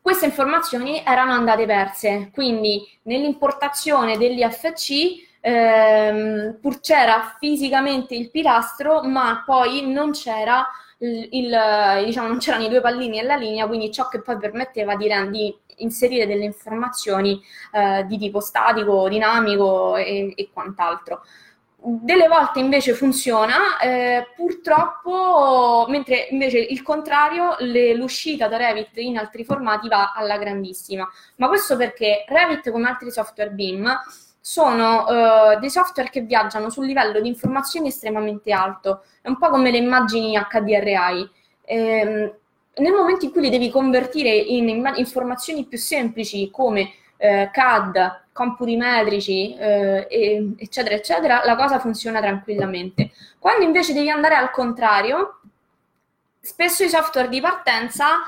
[0.00, 9.42] Queste informazioni erano andate perse, quindi nell'importazione dell'IFC ehm, pur c'era fisicamente il pilastro, ma
[9.44, 10.66] poi non c'era
[10.98, 14.36] il, il, diciamo, non c'erano i due pallini e la linea, quindi ciò che poi
[14.38, 17.40] permetteva di, di inserire delle informazioni
[17.72, 21.22] eh, di tipo statico, dinamico e, e, quant'altro.
[21.80, 29.16] Delle volte invece funziona, eh, purtroppo, mentre invece il contrario, le, l'uscita da Revit in
[29.16, 31.08] altri formati va alla grandissima.
[31.36, 33.88] Ma questo perché Revit, come altri software BIM,
[34.48, 39.50] sono uh, dei software che viaggiano sul livello di informazioni estremamente alto, è un po'
[39.50, 41.30] come le immagini HDRI.
[41.66, 42.32] Ehm,
[42.76, 48.74] nel momento in cui le devi convertire in informazioni più semplici come eh, CAD, computi
[48.76, 50.06] metrici, eh,
[50.56, 53.10] eccetera, eccetera, la cosa funziona tranquillamente.
[53.38, 55.40] Quando invece devi andare al contrario,
[56.40, 58.20] spesso i software di partenza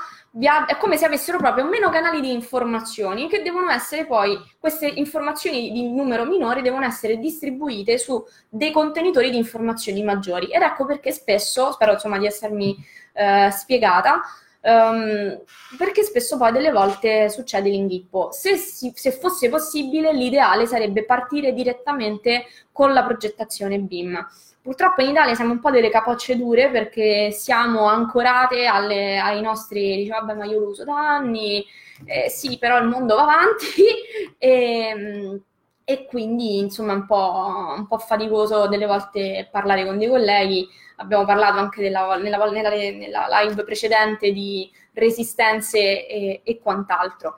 [0.65, 5.71] è come se avessero proprio meno canali di informazioni che devono essere poi, queste informazioni
[5.71, 10.47] di numero minore devono essere distribuite su dei contenitori di informazioni maggiori.
[10.47, 12.77] Ed ecco perché spesso, spero insomma di essermi
[13.13, 14.21] eh, spiegata,
[14.61, 15.37] um,
[15.77, 18.29] perché spesso poi delle volte succede l'inghippo.
[18.31, 24.25] Se, si, se fosse possibile, l'ideale sarebbe partire direttamente con la progettazione BIM.
[24.61, 29.95] Purtroppo in Italia siamo un po' delle capocce dure perché siamo ancorate alle, ai nostri,
[29.95, 31.65] diciamo, vabbè, ma io lo uso da anni,
[32.05, 33.83] eh, sì, però il mondo va avanti
[34.37, 35.41] e,
[35.83, 40.67] e quindi insomma è un po', un po' faticoso delle volte parlare con dei colleghi.
[40.97, 47.37] Abbiamo parlato anche della, nella, nella, nella live precedente di resistenze e, e quant'altro.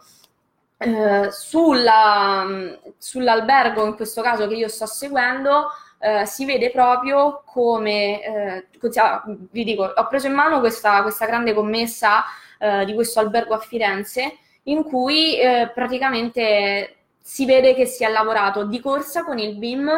[0.78, 2.46] Eh, sulla,
[2.98, 5.70] sull'albergo, in questo caso che io sto seguendo,
[6.04, 8.68] eh, si vede proprio come, eh,
[9.52, 12.24] vi dico, ho preso in mano questa, questa grande commessa
[12.60, 15.38] eh, di questo albergo a Firenze in cui
[15.74, 19.90] praticamente si vede che si è lavorato di corsa con il BIM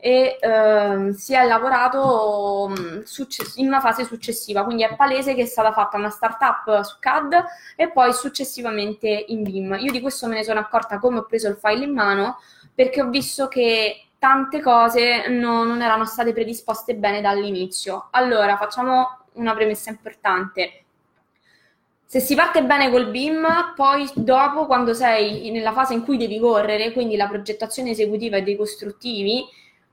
[0.00, 5.42] e eh, si è lavorato mm, succe- in una fase successiva, quindi è palese che
[5.42, 7.44] è stata fatta una startup su CAD
[7.76, 9.76] e poi successivamente in BIM.
[9.80, 12.38] Io di questo me ne sono accorta come ho preso il file in mano
[12.74, 18.08] perché ho visto che tante cose no, non erano state predisposte bene dall'inizio.
[18.10, 20.84] Allora, facciamo una premessa importante.
[22.04, 26.38] Se si parte bene col BIM, poi dopo, quando sei nella fase in cui devi
[26.38, 29.42] correre, quindi la progettazione esecutiva e dei costruttivi,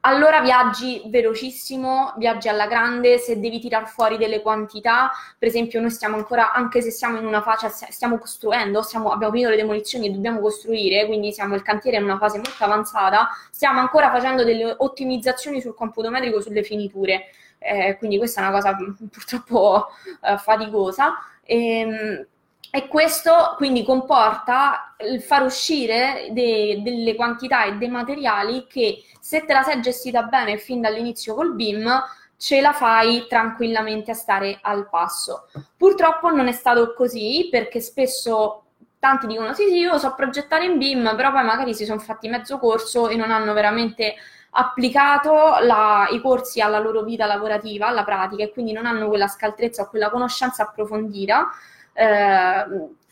[0.07, 5.91] allora viaggi velocissimo, viaggi alla grande, se devi tirar fuori delle quantità, per esempio noi
[5.91, 10.07] stiamo ancora, anche se siamo in una fase, stiamo costruendo, stiamo, abbiamo finito le demolizioni
[10.07, 14.45] e dobbiamo costruire, quindi siamo il cantiere in una fase molto avanzata, stiamo ancora facendo
[14.45, 17.25] delle ottimizzazioni sul computo metrico sulle finiture,
[17.59, 18.77] eh, quindi questa è una cosa
[19.11, 19.87] purtroppo
[20.21, 21.15] eh, faticosa.
[21.43, 22.27] E, ehm,
[22.69, 29.45] e questo quindi comporta il far uscire de, delle quantità e dei materiali che se
[29.45, 31.89] te la sei gestita bene fin dall'inizio col BIM,
[32.37, 35.47] ce la fai tranquillamente a stare al passo.
[35.75, 38.63] Purtroppo non è stato così perché spesso
[38.99, 42.27] tanti dicono sì sì io so progettare in BIM, però poi magari si sono fatti
[42.27, 44.15] mezzo corso e non hanno veramente
[44.51, 49.27] applicato la, i corsi alla loro vita lavorativa, alla pratica e quindi non hanno quella
[49.27, 51.49] scaltrezza o quella conoscenza approfondita
[51.97, 52.65] eh,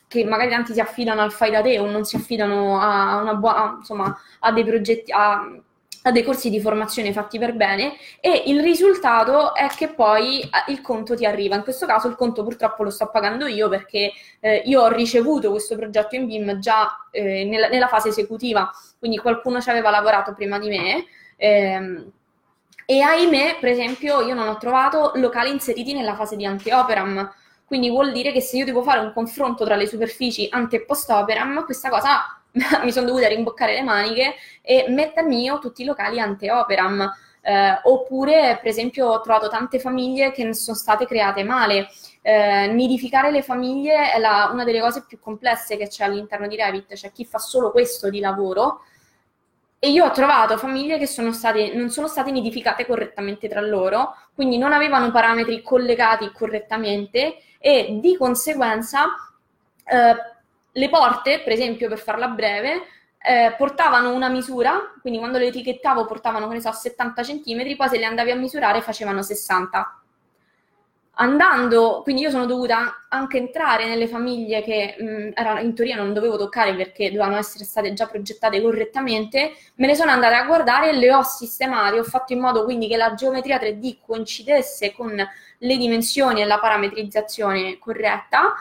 [0.07, 3.33] che magari tanti si affidano al fai da te o non si affidano a, una
[3.33, 5.43] buona, insomma, a dei progetti, a,
[6.03, 10.71] a dei corsi di formazione fatti per bene e il risultato è che poi eh,
[10.71, 11.55] il conto ti arriva.
[11.55, 15.49] In questo caso il conto purtroppo lo sto pagando io perché eh, io ho ricevuto
[15.49, 20.33] questo progetto in BIM già eh, nella, nella, fase esecutiva, quindi qualcuno ci aveva lavorato
[20.33, 21.05] prima di me.
[21.37, 22.11] Ehm,
[22.87, 27.33] e ahimè, per esempio, io non ho trovato locali inseriti nella fase di anti-operam
[27.65, 30.81] quindi vuol dire che se io devo fare un confronto tra le superfici ante e
[30.85, 32.39] post operam, questa cosa
[32.83, 37.11] mi sono dovuta rimboccare le maniche e mettermi io tutti i locali ante operam.
[37.41, 41.89] Eh, oppure, per esempio, ho trovato tante famiglie che sono state create male.
[42.21, 46.55] Eh, nidificare le famiglie è la, una delle cose più complesse che c'è all'interno di
[46.55, 48.81] Revit, c'è chi fa solo questo di lavoro.
[49.85, 54.15] E io ho trovato famiglie che sono state, non sono state nidificate correttamente tra loro,
[54.33, 59.05] quindi non avevano parametri collegati correttamente e di conseguenza
[59.85, 60.15] eh,
[60.71, 62.81] le porte, per esempio per farla breve,
[63.19, 67.87] eh, portavano una misura, quindi quando le etichettavo portavano, che ne so, 70 cm, poi
[67.87, 69.99] se le andavi a misurare facevano 60
[71.15, 76.13] andando, quindi io sono dovuta anche entrare nelle famiglie che mh, erano, in teoria non
[76.13, 80.89] dovevo toccare perché dovevano essere state già progettate correttamente, me ne sono andata a guardare
[80.89, 85.15] e le ho sistemate, ho fatto in modo quindi che la geometria 3D coincidesse con
[85.57, 88.53] le dimensioni e la parametrizzazione corretta.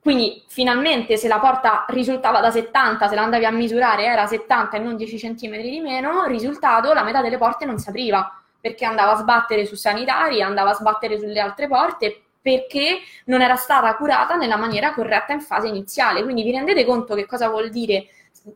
[0.00, 4.76] Quindi finalmente se la porta risultava da 70, se la andavi a misurare era 70
[4.76, 8.84] e non 10 cm di meno, risultato la metà delle porte non si apriva perché
[8.84, 13.94] andava a sbattere su sanitari, andava a sbattere sulle altre porte perché non era stata
[13.96, 16.22] curata nella maniera corretta in fase iniziale.
[16.22, 18.06] Quindi vi rendete conto che cosa vuol dire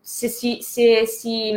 [0.01, 1.53] se si, se si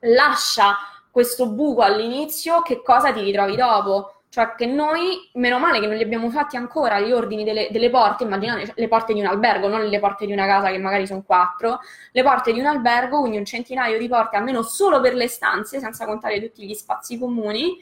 [0.00, 0.76] lascia
[1.10, 4.19] questo buco all'inizio, che cosa ti ritrovi dopo?
[4.30, 7.90] Cioè che noi, meno male che non li abbiamo fatti ancora gli ordini delle, delle
[7.90, 10.78] porte, immaginate cioè, le porte di un albergo, non le porte di una casa che
[10.78, 11.80] magari sono quattro,
[12.12, 15.80] le porte di un albergo, quindi un centinaio di porte almeno solo per le stanze,
[15.80, 17.76] senza contare tutti gli spazi comuni,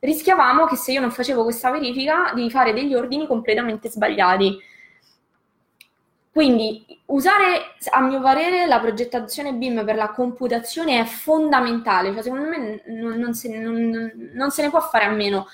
[0.00, 4.60] rischiavamo che se io non facevo questa verifica di fare degli ordini completamente sbagliati.
[6.36, 12.46] Quindi usare, a mio parere, la progettazione BIM per la computazione è fondamentale, cioè secondo
[12.46, 15.46] me non, non, se, non, non se ne può fare a meno.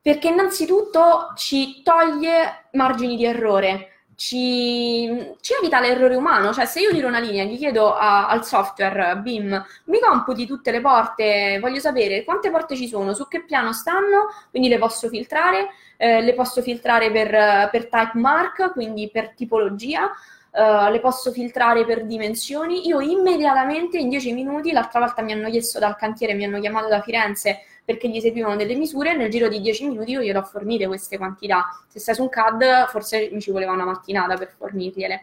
[0.00, 3.91] Perché innanzitutto ci toglie margini di errore,
[4.22, 8.28] ci, ci, evita l'errore umano, cioè se io tiro una linea e gli chiedo a,
[8.28, 13.26] al software BIM, mi computi tutte le porte, voglio sapere quante porte ci sono, su
[13.26, 18.70] che piano stanno, quindi le posso filtrare, eh, le posso filtrare per, per, type mark,
[18.70, 20.08] quindi per tipologia,
[20.52, 25.50] eh, le posso filtrare per dimensioni, io immediatamente in 10 minuti, l'altra volta mi hanno
[25.50, 29.48] chiesto dal cantiere, mi hanno chiamato da Firenze perché gli servivano delle misure, nel giro
[29.48, 31.84] di 10 minuti io glielo ho fornite queste quantità.
[31.88, 35.22] Se stai su un CAD, forse mi ci voleva una mattinata per fornirgliele.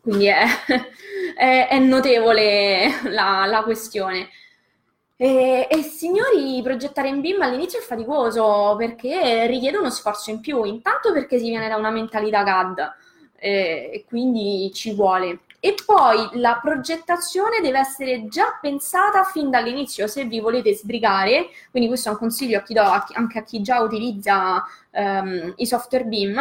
[0.00, 0.44] Quindi è,
[1.34, 4.28] è, è notevole la, la questione.
[5.16, 10.62] E, e, signori, progettare in BIM all'inizio è faticoso perché richiede uno sforzo in più,
[10.64, 12.94] intanto perché si viene da una mentalità CAD
[13.36, 15.40] eh, e quindi ci vuole.
[15.60, 21.88] E poi la progettazione deve essere già pensata fin dall'inizio, se vi volete sbrigare, quindi
[21.88, 26.40] questo è un consiglio che do anche a chi già utilizza um, i software BIM,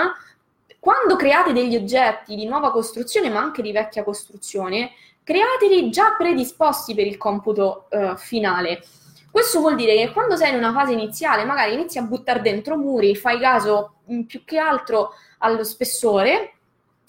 [0.80, 4.92] quando create degli oggetti di nuova costruzione, ma anche di vecchia costruzione,
[5.24, 8.84] createli già predisposti per il computo uh, finale.
[9.32, 12.78] Questo vuol dire che quando sei in una fase iniziale, magari inizi a buttare dentro
[12.78, 13.96] muri, fai caso
[14.28, 16.57] più che altro allo spessore,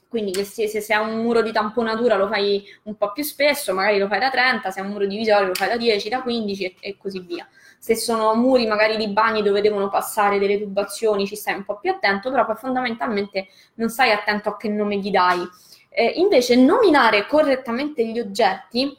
[0.08, 3.74] quindi se, se, se, è un muro di tamponatura lo fai un po' più spesso,
[3.74, 6.22] magari lo fai da 30, se è un muro divisorio lo fai da 10, da
[6.22, 7.46] 15 e, e così via.
[7.78, 11.78] Se sono muri magari di bagni dove devono passare delle tubazioni ci stai un po'
[11.78, 15.46] più attento, però poi fondamentalmente non stai attento a che nome gli dai.
[15.90, 18.96] Eh, invece nominare correttamente gli oggetti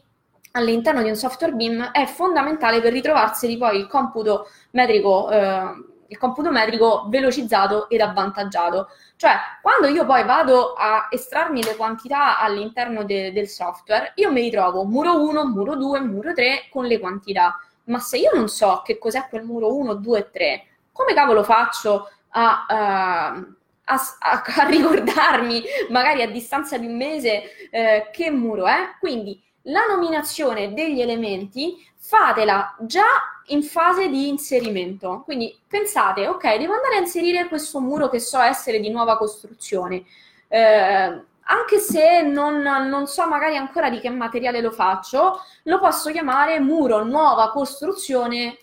[0.52, 5.64] all'interno di un software BIM è fondamentale per ritrovarseli poi il computo metrico, eh,
[6.10, 8.90] il computo metrico velocizzato ed avvantaggiato.
[9.16, 9.32] Cioè,
[9.62, 14.84] quando io poi vado a estrarmi le quantità all'interno de- del software, io mi ritrovo
[14.84, 17.60] muro 1, muro 2, muro 3 con le quantità.
[17.86, 21.44] Ma se io non so che cos'è quel muro 1, 2 e 3, come cavolo
[21.44, 23.56] faccio a, uh,
[23.86, 28.96] a, a, a, ricordarmi, magari a distanza di un mese, eh, che muro è?
[29.00, 31.78] Quindi la nominazione degli elementi
[32.10, 33.06] fatela già
[33.48, 35.22] in fase di inserimento.
[35.26, 40.04] Quindi pensate, ok, devo andare a inserire questo muro che so essere di nuova costruzione.
[40.48, 46.10] Eh, anche se non, non, so magari ancora di che materiale lo faccio, lo posso
[46.10, 48.58] chiamare muro nuova costruzione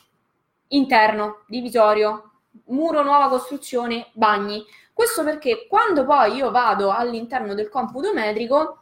[0.69, 2.31] interno, divisorio,
[2.67, 4.65] muro nuova costruzione bagni.
[4.93, 8.79] Questo perché quando poi io vado all'interno del computo metrico,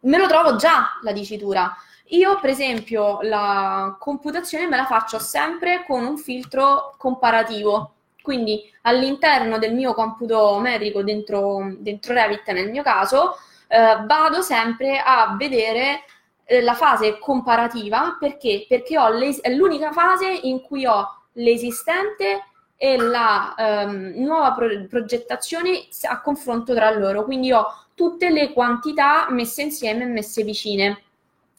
[0.00, 1.74] me lo trovo già la dicitura.
[2.10, 7.94] Io, per esempio, la computazione me la faccio sempre con un filtro comparativo.
[8.22, 13.36] Quindi all'interno del mio computo metrico dentro, dentro Revit, nel mio caso,
[13.68, 16.04] eh, vado sempre a vedere
[16.44, 18.66] eh, la fase comparativa perché?
[18.68, 18.96] Perché
[19.40, 22.44] è l'unica fase in cui ho l'esistente
[22.76, 27.24] e la ehm, nuova pro- progettazione a confronto tra loro.
[27.24, 31.02] Quindi ho tutte le quantità messe insieme e messe vicine.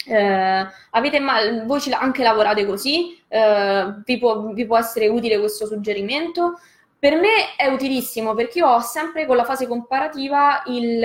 [0.06, 3.22] Eh, avete mal, voi anche lavorate così?
[3.28, 6.60] Eh, vi, può, vi, può, essere utile questo suggerimento?
[6.98, 11.04] Per me è utilissimo perché io ho sempre con la fase comparativa il,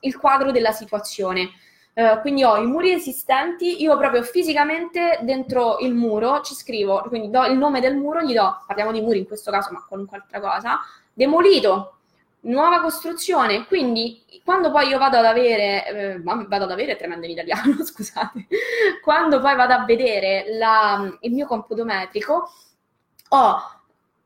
[0.00, 1.50] il quadro della situazione.
[1.94, 7.28] Uh, quindi ho i muri esistenti, io proprio fisicamente dentro il muro ci scrivo, quindi
[7.28, 10.16] do il nome del muro, gli do, parliamo di muri in questo caso, ma qualunque
[10.16, 10.78] altra cosa,
[11.12, 11.98] demolito,
[12.42, 17.32] nuova costruzione, quindi quando poi io vado ad avere, eh, vado ad avere tremendo in
[17.32, 18.46] italiano, scusate,
[19.02, 22.50] quando poi vado a vedere la, il mio computo metrico,
[23.28, 23.56] ho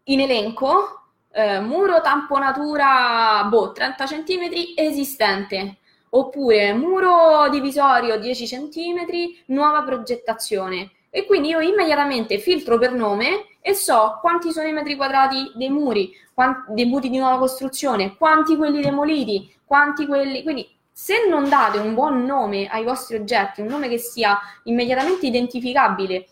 [0.05, 1.03] in elenco
[1.33, 5.77] eh, muro tamponatura, boh, 30 cm esistente,
[6.11, 9.07] oppure muro divisorio 10 cm,
[9.47, 10.93] nuova progettazione.
[11.11, 15.71] E quindi io immediatamente filtro per nome e so quanti sono i metri quadrati dei
[15.71, 20.45] muri, quanti, dei muri di nuova costruzione, quanti quelli demoliti, quanti quelli...
[20.45, 25.27] Quindi se non date un buon nome ai vostri oggetti, un nome che sia immediatamente
[25.27, 26.29] identificabile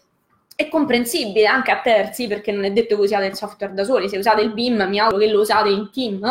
[0.54, 4.08] e comprensibile anche a terzi, perché non è detto che usiate il software da soli,
[4.08, 6.24] se usate il BIM mi auguro che lo usate in team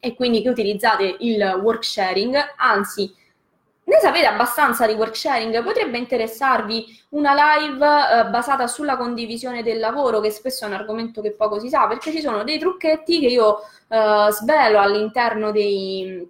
[0.00, 3.14] e quindi che utilizzate il work sharing, anzi
[3.94, 5.62] ne sapete abbastanza di work sharing?
[5.62, 11.20] Potrebbe interessarvi una live eh, basata sulla condivisione del lavoro, che spesso è un argomento
[11.20, 16.28] che poco si sa, perché ci sono dei trucchetti che io eh, svelo all'interno dei,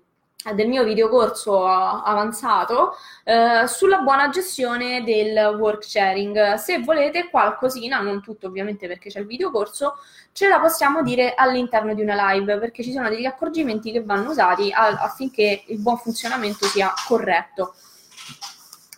[0.53, 6.55] del mio videocorso avanzato eh, sulla buona gestione del work sharing.
[6.55, 9.95] Se volete qualcosina, non tutto ovviamente perché c'è il videocorso,
[10.33, 14.31] ce la possiamo dire all'interno di una live perché ci sono degli accorgimenti che vanno
[14.31, 17.75] usati a, affinché il buon funzionamento sia corretto.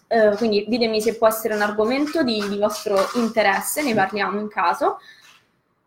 [0.08, 4.48] Eh, quindi ditemi se può essere un argomento di, di vostro interesse, ne parliamo in
[4.48, 4.98] caso.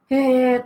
[0.08, 0.64] Eh,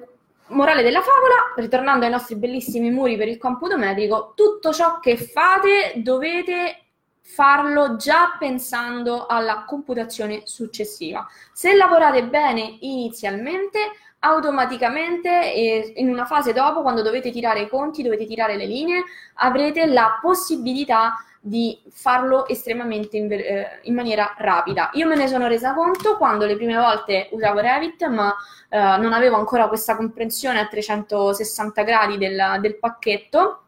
[0.54, 5.18] morale della favola, ritornando ai nostri bellissimi muri per il computo metrico, tutto ciò che
[5.18, 6.78] fate dovete
[7.22, 11.28] farlo già pensando alla computazione successiva.
[11.54, 13.80] Se lavorate bene inizialmente,
[14.20, 19.04] automaticamente eh, in una fase dopo, quando dovete tirare i conti, dovete tirare le linee,
[19.36, 24.91] avrete la possibilità di farlo estremamente in, eh, in, maniera rapida.
[24.93, 28.33] Io me ne sono resa conto quando le prime volte usavo Revit, ma
[28.69, 33.63] eh, non avevo ancora questa comprensione a 360 gradi del, del pacchetto.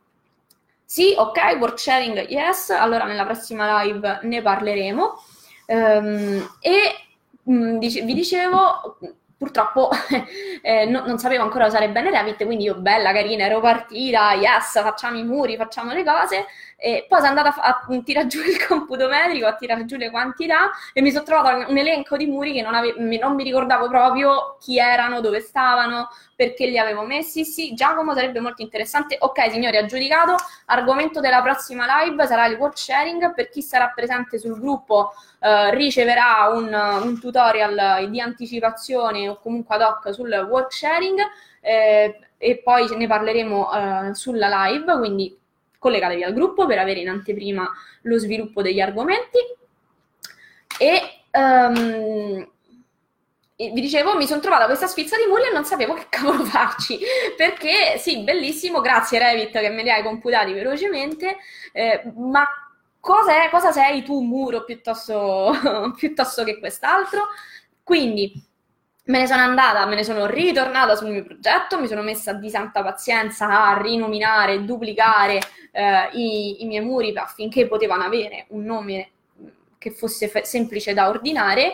[0.86, 5.14] Sì, ok, work sharing, yes, allora nella prossima live ne parleremo.
[5.68, 6.80] Um, e
[7.44, 8.98] mh, mm, dice, vi dicevo,
[9.38, 9.90] purtroppo
[10.62, 14.82] eh, no, non sapevo ancora usare bene Revit, quindi io bella, carina, ero partita, yes,
[14.82, 16.46] facciamo i muri, facciamo le cose,
[16.78, 20.10] e poi sono andata a, a tirare giù il computo metrico, a tirare giù le
[20.10, 23.88] quantità e mi sono trovata un elenco di muri che non, ave- non mi ricordavo
[23.88, 27.46] proprio chi erano, dove stavano, perché li avevo messi.
[27.46, 29.18] Sì, Giacomo sarebbe molto interessante.
[29.20, 30.36] Ok, signori, aggiudicato.
[30.66, 33.34] Argomento della prossima live sarà il work sharing.
[33.34, 39.76] Per chi sarà presente sul gruppo eh, riceverà un, un, tutorial di anticipazione o comunque
[39.76, 41.20] ad hoc sul work sharing
[41.62, 45.36] eh, e poi ne parleremo eh, sulla live, quindi
[45.86, 47.72] collegatevi al gruppo per avere in anteprima
[48.02, 49.38] lo sviluppo degli argomenti.
[50.80, 52.50] E um,
[53.56, 56.98] vi dicevo, mi sono trovata questa sfilza di muri e non sapevo che cavolo farci,
[57.38, 61.38] perché sì, bellissimo, grazie Revit che me li hai computati velocemente,
[61.72, 62.48] eh, ma
[63.00, 65.54] cosa sei tu muro piuttosto,
[65.96, 67.28] piuttosto che quest'altro?
[67.84, 68.34] Quindi
[69.06, 72.50] me ne sono andata, me ne sono ritornata sul mio progetto, mi sono messa di
[72.50, 75.40] santa pazienza a rinominare, duplicare
[75.72, 79.10] eh, i, i miei muri affinché potevano avere un nome
[79.78, 81.74] che fosse fe- semplice da ordinare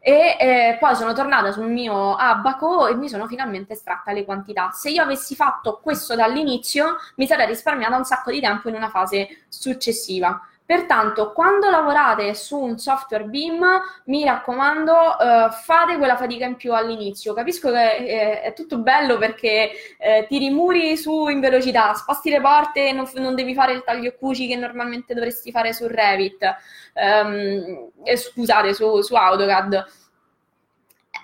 [0.00, 4.70] e eh, poi sono tornata sul mio abaco e mi sono finalmente estratta le quantità.
[4.70, 8.88] Se io avessi fatto questo dall'inizio, mi sarei risparmiata un sacco di tempo in una
[8.88, 10.40] fase successiva.
[10.68, 13.64] Pertanto, quando lavorate su un software BIM,
[14.04, 17.32] mi raccomando, eh, fate quella fatica in più all'inizio.
[17.32, 22.42] Capisco che eh, è tutto bello perché eh, tiri muri su in velocità, sposti le
[22.42, 26.56] porte, non, non devi fare il taglio cuci che normalmente dovresti fare su Revit,
[26.92, 29.86] ehm, eh, scusate, su, su AutoCAD.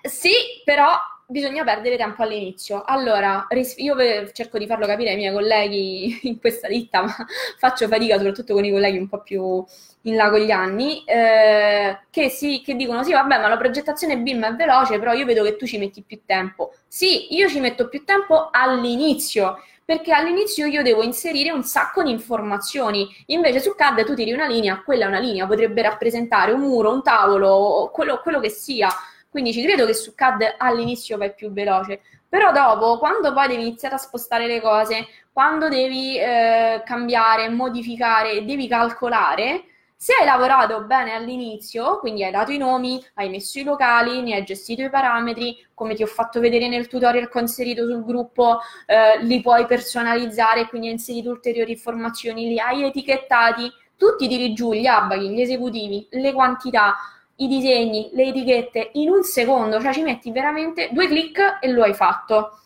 [0.04, 0.32] Sì,
[0.64, 0.98] però
[1.34, 2.84] bisogna perdere tempo all'inizio.
[2.86, 3.96] Allora, io
[4.32, 7.12] cerco di farlo capire ai miei colleghi in questa ditta, ma
[7.58, 9.64] faccio fatica soprattutto con i colleghi un po' più
[10.02, 14.18] in là con gli anni, eh, che, si, che dicono sì, vabbè, ma la progettazione
[14.18, 16.72] BIM è veloce, però io vedo che tu ci metti più tempo.
[16.86, 22.10] Sì, io ci metto più tempo all'inizio, perché all'inizio io devo inserire un sacco di
[22.10, 23.08] informazioni.
[23.26, 26.92] Invece su CAD tu tiri una linea, quella è una linea, potrebbe rappresentare un muro,
[26.92, 28.88] un tavolo, quello, quello che sia.
[29.34, 33.62] Quindi ci credo che su CAD all'inizio vai più veloce, però dopo, quando poi devi
[33.66, 39.64] iniziare a spostare le cose, quando devi eh, cambiare, modificare, devi calcolare,
[39.96, 44.36] se hai lavorato bene all'inizio, quindi hai dato i nomi, hai messo i locali, ne
[44.36, 48.04] hai gestito i parametri, come ti ho fatto vedere nel tutorial che ho inserito sul
[48.04, 54.52] gruppo, eh, li puoi personalizzare, quindi hai inserito ulteriori informazioni, li hai etichettati, tutti tiri
[54.52, 56.94] giù gli abachi, gli esecutivi, le quantità,
[57.36, 61.82] i disegni, le etichette in un secondo, cioè ci metti veramente due clic e lo
[61.82, 62.58] hai fatto.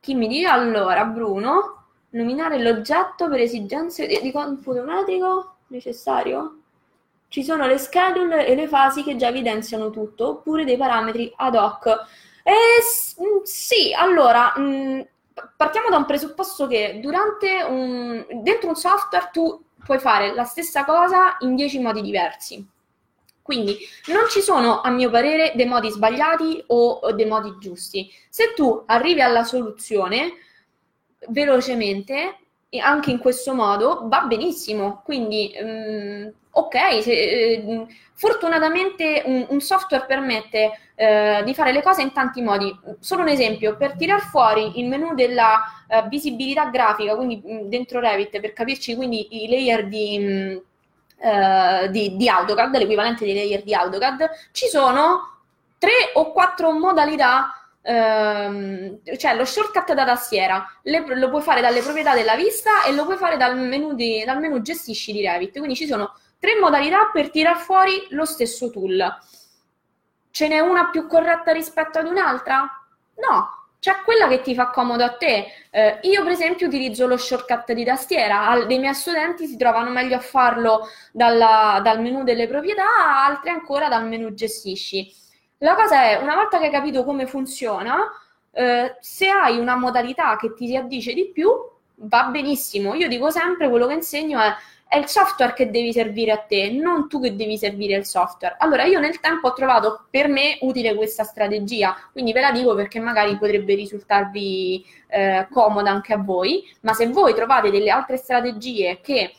[0.00, 4.84] Chi mi dice allora, Bruno, nominare l'oggetto per esigenze di, di computo
[5.68, 6.58] necessario?
[7.28, 11.54] Ci sono le schedule e le fasi che già evidenziano tutto, oppure dei parametri ad
[11.54, 11.86] hoc.
[12.42, 15.06] Eh, sì, allora, mh,
[15.56, 20.84] partiamo da un presupposto che durante un, dentro un software tu puoi fare la stessa
[20.84, 22.66] cosa in 10 modi diversi.
[23.52, 23.76] Quindi
[24.06, 28.10] non ci sono, a mio parere, dei modi sbagliati o dei modi giusti.
[28.30, 30.32] Se tu arrivi alla soluzione
[31.28, 32.38] velocemente,
[32.80, 35.02] anche in questo modo, va benissimo.
[35.04, 42.00] Quindi, um, ok, se, eh, fortunatamente un, un, software permette eh, di fare le cose
[42.00, 42.74] in tanti modi.
[43.00, 48.00] Solo un esempio, per tirar fuori il menu della uh, visibilità grafica, quindi mh, dentro
[48.00, 50.18] Revit, per capirci quindi i layer di...
[50.18, 50.70] Mh,
[51.22, 55.40] eh, di, di, AutoCAD, l'equivalente dei layer di AutoCAD, ci sono
[55.78, 57.52] tre o quattro modalità
[57.82, 60.66] ehm, cioè lo shortcut da tastiera.
[60.82, 64.24] Le, lo puoi fare dalle proprietà della vista e lo puoi fare dal menu, di,
[64.24, 65.56] dal menu gestisci di Revit.
[65.58, 69.18] Quindi ci sono tre modalità per tirar fuori lo stesso tool.
[70.30, 72.68] Ce n'è una più corretta rispetto ad un'altra?
[73.14, 75.46] no, c'è quella che ti fa comodo a te.
[75.70, 79.90] Eh, io, per esempio, utilizzo lo shortcut di tastiera, Al, dei miei studenti si trovano
[79.90, 82.84] meglio a farlo dalla, dal menu delle proprietà,
[83.26, 85.12] altri ancora dal menu gestisci.
[85.58, 87.96] La cosa è, una volta che hai capito come funziona,
[88.54, 91.48] Eh, se hai una modalità che ti si addice di più,
[92.04, 92.92] va benissimo.
[92.94, 94.54] Io dico sempre quello che insegno è
[94.92, 98.56] è il software che devi servire a te, non tu che devi servire il software.
[98.58, 102.74] Allora, io nel tempo ho trovato per me utile questa strategia, quindi ve la dico
[102.74, 108.18] perché magari potrebbe risultarvi eh, comoda anche a voi, ma se voi trovate delle altre
[108.18, 109.32] strategie che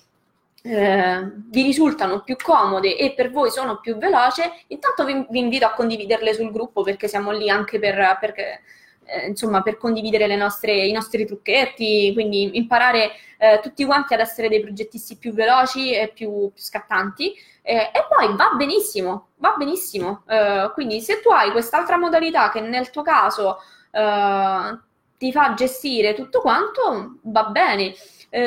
[0.63, 5.67] eh, vi risultano più comode e per voi sono più veloci, intanto vi, vi, invito
[5.67, 8.61] a condividerle sul gruppo perché siamo lì anche per, perché,
[9.05, 14.49] eh, insomma, per condividere nostre, i nostri trucchetti, quindi imparare eh, tutti quanti ad essere
[14.49, 17.33] dei progettisti più veloci e più, più scattanti.
[17.61, 20.23] Eh, e poi va benissimo, va benissimo.
[20.27, 23.57] Eh, quindi se tu hai quest'altra modalità che nel tuo caso
[23.91, 24.79] eh,
[25.17, 27.93] ti fa gestire tutto quanto, va bene.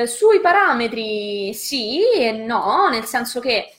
[0.06, 3.72] Sui parametri sì e no, nel senso che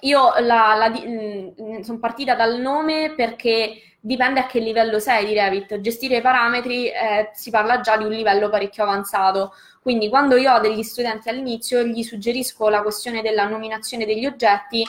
[0.00, 5.34] io la, la, mm, sono partita dal nome perché dipende a che livello sei di
[5.34, 5.80] Revit.
[5.80, 9.52] Gestire i parametri eh, si parla già di un livello parecchio avanzato.
[9.82, 14.84] Quindi quando io ho degli studenti all'inizio gli suggerisco la questione della nominazione degli oggetti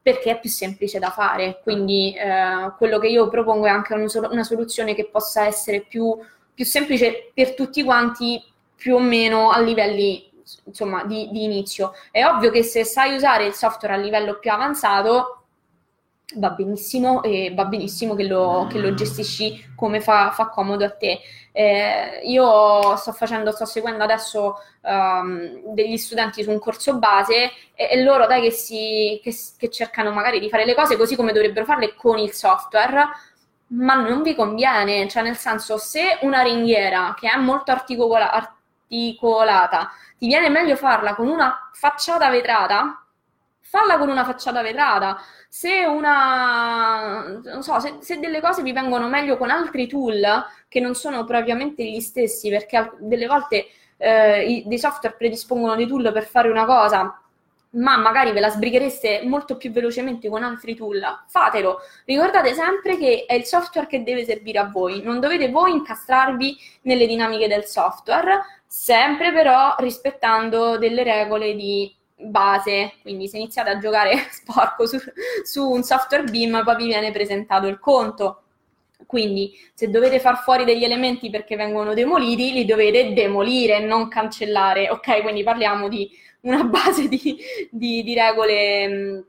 [0.00, 1.60] perché è più semplice da fare.
[1.62, 6.16] Quindi eh, quello che io propongo è anche un, una soluzione che possa essere più,
[6.52, 8.42] più semplice per tutti quanti,
[8.74, 10.30] più o meno a livelli
[10.64, 11.92] insomma, di, di inizio.
[12.10, 15.41] È ovvio che se sai usare il software a livello più avanzato,
[16.36, 20.90] va benissimo e va benissimo che lo, che lo gestisci come fa, fa, comodo a
[20.90, 21.20] te.
[21.52, 27.88] Eh, io sto facendo, sto seguendo adesso um, degli studenti su un corso base e,
[27.90, 31.32] e loro dai che, si, che, che, cercano magari di fare le cose così come
[31.32, 33.08] dovrebbero farle con il software,
[33.68, 39.90] ma non vi conviene, cioè nel senso se una ringhiera che è molto articola, articolata
[40.22, 43.01] ti viene meglio farla con una facciata vetrata,
[43.72, 45.18] falla con una facciata vetrata.
[45.48, 50.78] Se una, non so, se, se, delle cose vi vengono meglio con altri tool che
[50.78, 53.64] non sono propriamente gli stessi, perché delle volte
[53.96, 57.18] eh, i, dei software predispongono dei tool per fare una cosa,
[57.70, 61.78] ma magari ve la sbrighereste molto più velocemente con altri tool, fatelo.
[62.04, 66.58] Ricordate sempre che è il software che deve servire a voi, non dovete voi incastrarvi
[66.82, 73.78] nelle dinamiche del software, sempre però rispettando delle regole di base, quindi se iniziate a
[73.78, 74.98] giocare sporco su,
[75.44, 78.38] su un software BIM poi vi viene presentato il conto.
[79.06, 84.88] Quindi se dovete far fuori degli elementi perché vengono demoliti, li dovete demolire, non cancellare.
[84.90, 86.10] Ok, quindi parliamo di
[86.42, 87.38] una base di,
[87.70, 89.24] di, di regole mh,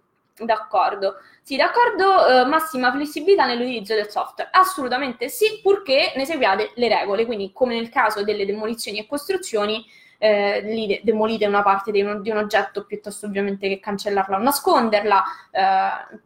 [0.45, 1.15] d'accordo.
[1.41, 4.49] Sì, d'accordo, eh, massima flessibilità nell'utilizzo del software.
[4.53, 7.25] Assolutamente sì, purché ne seguiate le regole.
[7.25, 9.85] Quindi, come nel caso delle demolizioni e costruzioni,
[10.23, 14.37] eh, lì de- demolite una parte di un, di un, oggetto piuttosto ovviamente che cancellarla
[14.37, 15.23] o nasconderla.
[15.51, 16.19] Eh,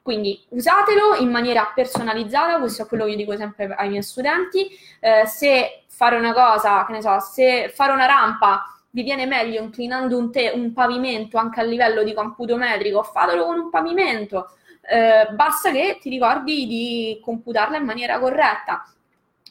[0.00, 4.68] quindi usatelo in maniera personalizzata, questo è quello che io dico sempre ai miei studenti.
[5.00, 9.60] Eh, se fare una cosa, che ne so, se fare una rampa vi viene meglio
[9.60, 14.48] inclinando un, te- un pavimento anche a livello di computo metrico, fatelo con un pavimento.
[14.80, 18.82] Eh, basta che ti ricordi di computarla in maniera corretta.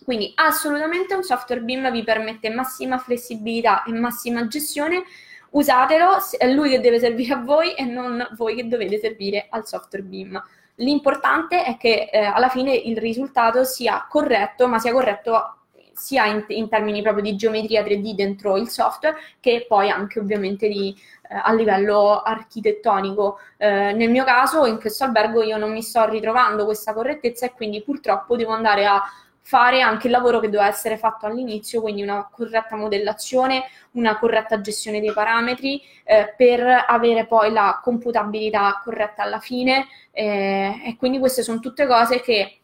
[0.03, 5.03] Quindi assolutamente un software BIM vi permette massima flessibilità e massima gestione.
[5.51, 9.67] Usatelo, è lui che deve servire a voi e non voi che dovete servire al
[9.67, 10.41] software BIM.
[10.75, 15.57] L'importante è che eh, alla fine il risultato sia corretto, ma sia corretto
[15.93, 20.67] sia in, in, termini proprio di geometria 3D dentro il software che poi anche ovviamente
[20.67, 20.95] di,
[21.29, 23.37] eh, a livello architettonico.
[23.57, 27.51] Eh, nel mio caso, in questo albergo, io non mi sto ritrovando questa correttezza e
[27.51, 29.03] quindi purtroppo devo andare a
[29.41, 34.61] fare anche il lavoro che doveva essere fatto all'inizio, quindi una corretta modellazione, una corretta
[34.61, 39.87] gestione dei parametri eh, per avere poi la computabilità corretta alla fine.
[40.11, 42.60] Eh, e quindi queste sono tutte cose che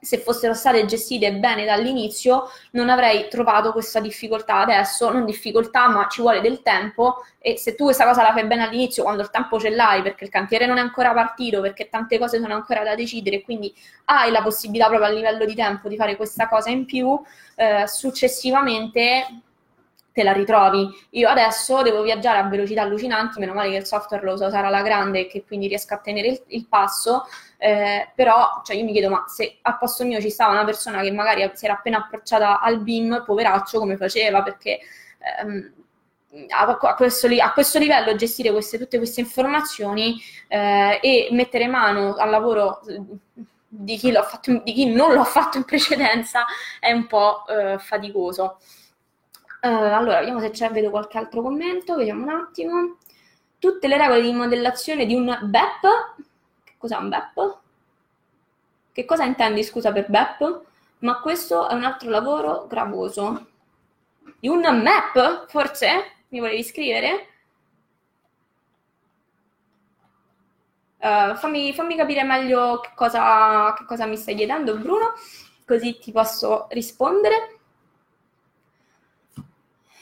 [0.00, 6.08] se fossero state gestite bene dall'inizio non avrei trovato questa difficoltà adesso, non difficoltà ma
[6.08, 9.30] ci vuole del tempo e se tu questa cosa la fai bene all'inizio quando il
[9.30, 12.82] tempo ce l'hai perché il cantiere non è ancora partito, perché tante cose sono ancora
[12.82, 13.74] da decidere quindi
[14.06, 17.20] hai la possibilità proprio a livello di tempo di fare questa cosa in più,
[17.56, 19.42] eh, successivamente
[20.12, 20.88] te la ritrovi.
[21.10, 24.66] Io adesso devo viaggiare a velocità allucinanti, meno male che il software lo so usare
[24.66, 27.26] alla grande e che quindi riesco a tenere il, il passo,
[27.62, 31.02] eh, però cioè io mi chiedo ma se a posto mio ci stava una persona
[31.02, 34.42] che magari si era appena approcciata al BIM, poveraccio, come faceva?
[34.42, 34.78] Perché
[35.38, 35.72] ehm,
[36.48, 42.30] a, questo, a, questo, livello gestire queste, tutte queste informazioni eh, e mettere mano al
[42.30, 42.80] lavoro
[43.68, 46.46] di chi, fatto, di chi, non l'ha fatto in precedenza
[46.80, 48.58] è un po' eh, faticoso.
[49.62, 52.96] Uh, allora, vediamo se c'è, vedo qualche altro commento, vediamo un attimo.
[53.58, 56.28] Tutte le regole di modellazione di un BEP.
[56.80, 57.58] Cos'è un BEP?
[58.92, 60.68] Che cosa intendi, scusa, per BEP?
[61.00, 63.46] ma questo è un altro lavoro gravoso.
[64.40, 66.24] Un map, forse?
[66.28, 67.26] Mi volevi scrivere?
[70.98, 75.14] Uh, fammi, fammi, capire meglio che cosa, che cosa mi stai chiedendo, Bruno,
[75.66, 77.58] così ti posso rispondere.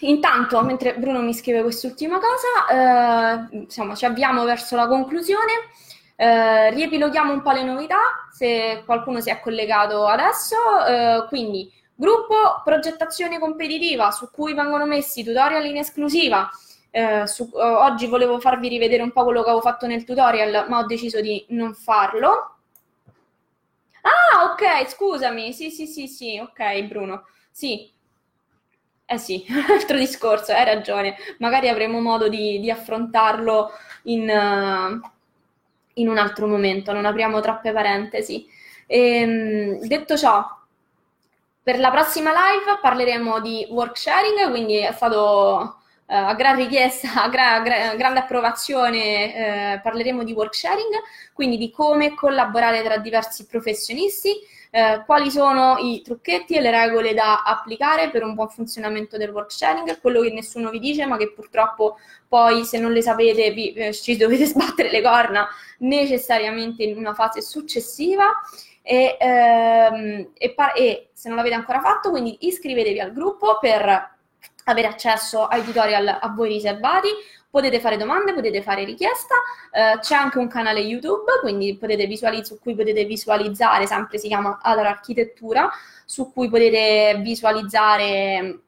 [0.01, 5.53] Intanto, mentre Bruno mi scrive quest'ultima cosa, eh, insomma, ci avviamo verso la conclusione.
[6.21, 8.01] Eh, riepiloghiamo un po' le novità,
[8.33, 10.57] se qualcuno si è collegato adesso.
[10.85, 16.51] Eh, quindi, gruppo progettazione competitiva su cui vengono messi tutorial in esclusiva.
[16.91, 20.66] Eh, su, eh, oggi volevo farvi rivedere un po' quello che avevo fatto nel tutorial,
[20.69, 22.57] ma ho deciso di non farlo.
[24.03, 25.53] Ah, ok, scusami.
[25.53, 27.27] Sì, sì, sì, sì, ok, Bruno.
[27.51, 27.91] Sì,
[29.11, 31.16] eh sì, altro discorso, hai ragione.
[31.39, 33.71] Magari avremo modo di, di affrontarlo
[34.05, 35.01] in, uh,
[36.01, 38.46] in, un altro momento, non apriamo troppe parentesi.
[38.86, 40.44] E, ehm, detto ciò,
[41.62, 45.78] per la prossima live parleremo di work sharing, quindi è stato
[46.11, 50.94] Uh, a gran richiesta, a gra- gra- grande approvazione, uh, parleremo di work sharing,
[51.34, 54.30] quindi di come collaborare tra diversi professionisti,
[54.70, 59.28] uh, quali sono i trucchetti e le regole da applicare per un buon funzionamento del
[59.28, 63.51] work sharing, quello che nessuno vi dice, ma che purtroppo poi se non le sapete
[63.51, 65.46] vi, eh, ci dovete sbattere le corna
[65.79, 68.33] necessariamente in una fase successiva.
[68.83, 74.16] E, ehm, e, pa- e se non l'avete ancora fatto, quindi iscrivetevi al gruppo per
[74.64, 77.09] avere accesso ai tutorial a voi riservati,
[77.51, 79.35] potete fare domande, potete fare richiesta,
[79.72, 84.29] eh, c'è anche un canale YouTube, quindi potete visualizz- su cui potete visualizzare, sempre si
[84.29, 85.70] chiama Adara Architettura,
[86.05, 88.61] su cui potete visualizzare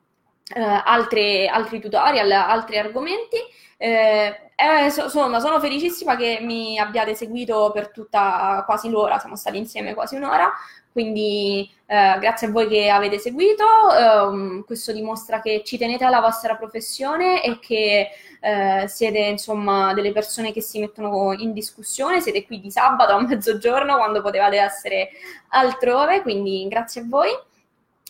[0.54, 3.36] eh, altre, altri tutorial, altri argomenti.
[3.76, 9.36] Eh, eh, so, insomma, sono felicissima che mi abbiate seguito per tutta quasi l'ora, siamo
[9.36, 10.52] stati insieme quasi un'ora,
[10.92, 16.20] quindi eh, grazie a voi che avete seguito, eh, questo dimostra che ci tenete alla
[16.20, 22.44] vostra professione e che eh, siete insomma delle persone che si mettono in discussione, siete
[22.44, 25.08] qui di sabato a mezzogiorno quando potevate essere
[25.48, 27.30] altrove, quindi grazie a voi,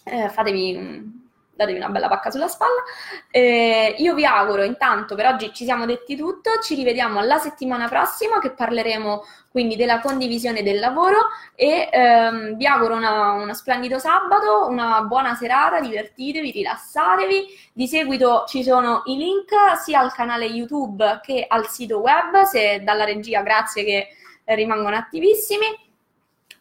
[0.04, 1.19] eh, fatevi
[1.60, 2.82] datevi una bella pacca sulla spalla.
[3.30, 7.86] Eh, io vi auguro intanto, per oggi ci siamo detti tutto, ci rivediamo la settimana
[7.88, 11.18] prossima che parleremo quindi della condivisione del lavoro
[11.56, 17.46] e ehm, vi auguro una, uno splendido sabato, una buona serata, divertitevi, rilassatevi.
[17.72, 19.52] Di seguito ci sono i link
[19.82, 24.08] sia al canale YouTube che al sito web, se dalla regia grazie che
[24.44, 25.89] rimangono attivissimi.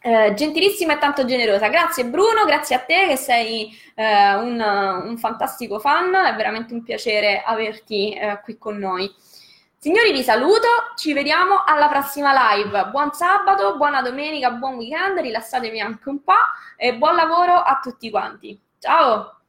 [0.02, 1.68] Eh, gentilissima e tanto generosa.
[1.68, 6.82] Grazie Bruno, grazie a te che sei eh, un, un, fantastico fan, è veramente un
[6.82, 9.12] piacere averti eh, qui con noi.
[9.76, 12.86] Signori, vi saluto, ci vediamo alla prossima live.
[12.90, 16.32] Buon sabato, buona domenica, buon weekend, rilassatevi anche un po'
[16.76, 18.58] e buon lavoro a tutti quanti.
[18.78, 19.39] Ciao!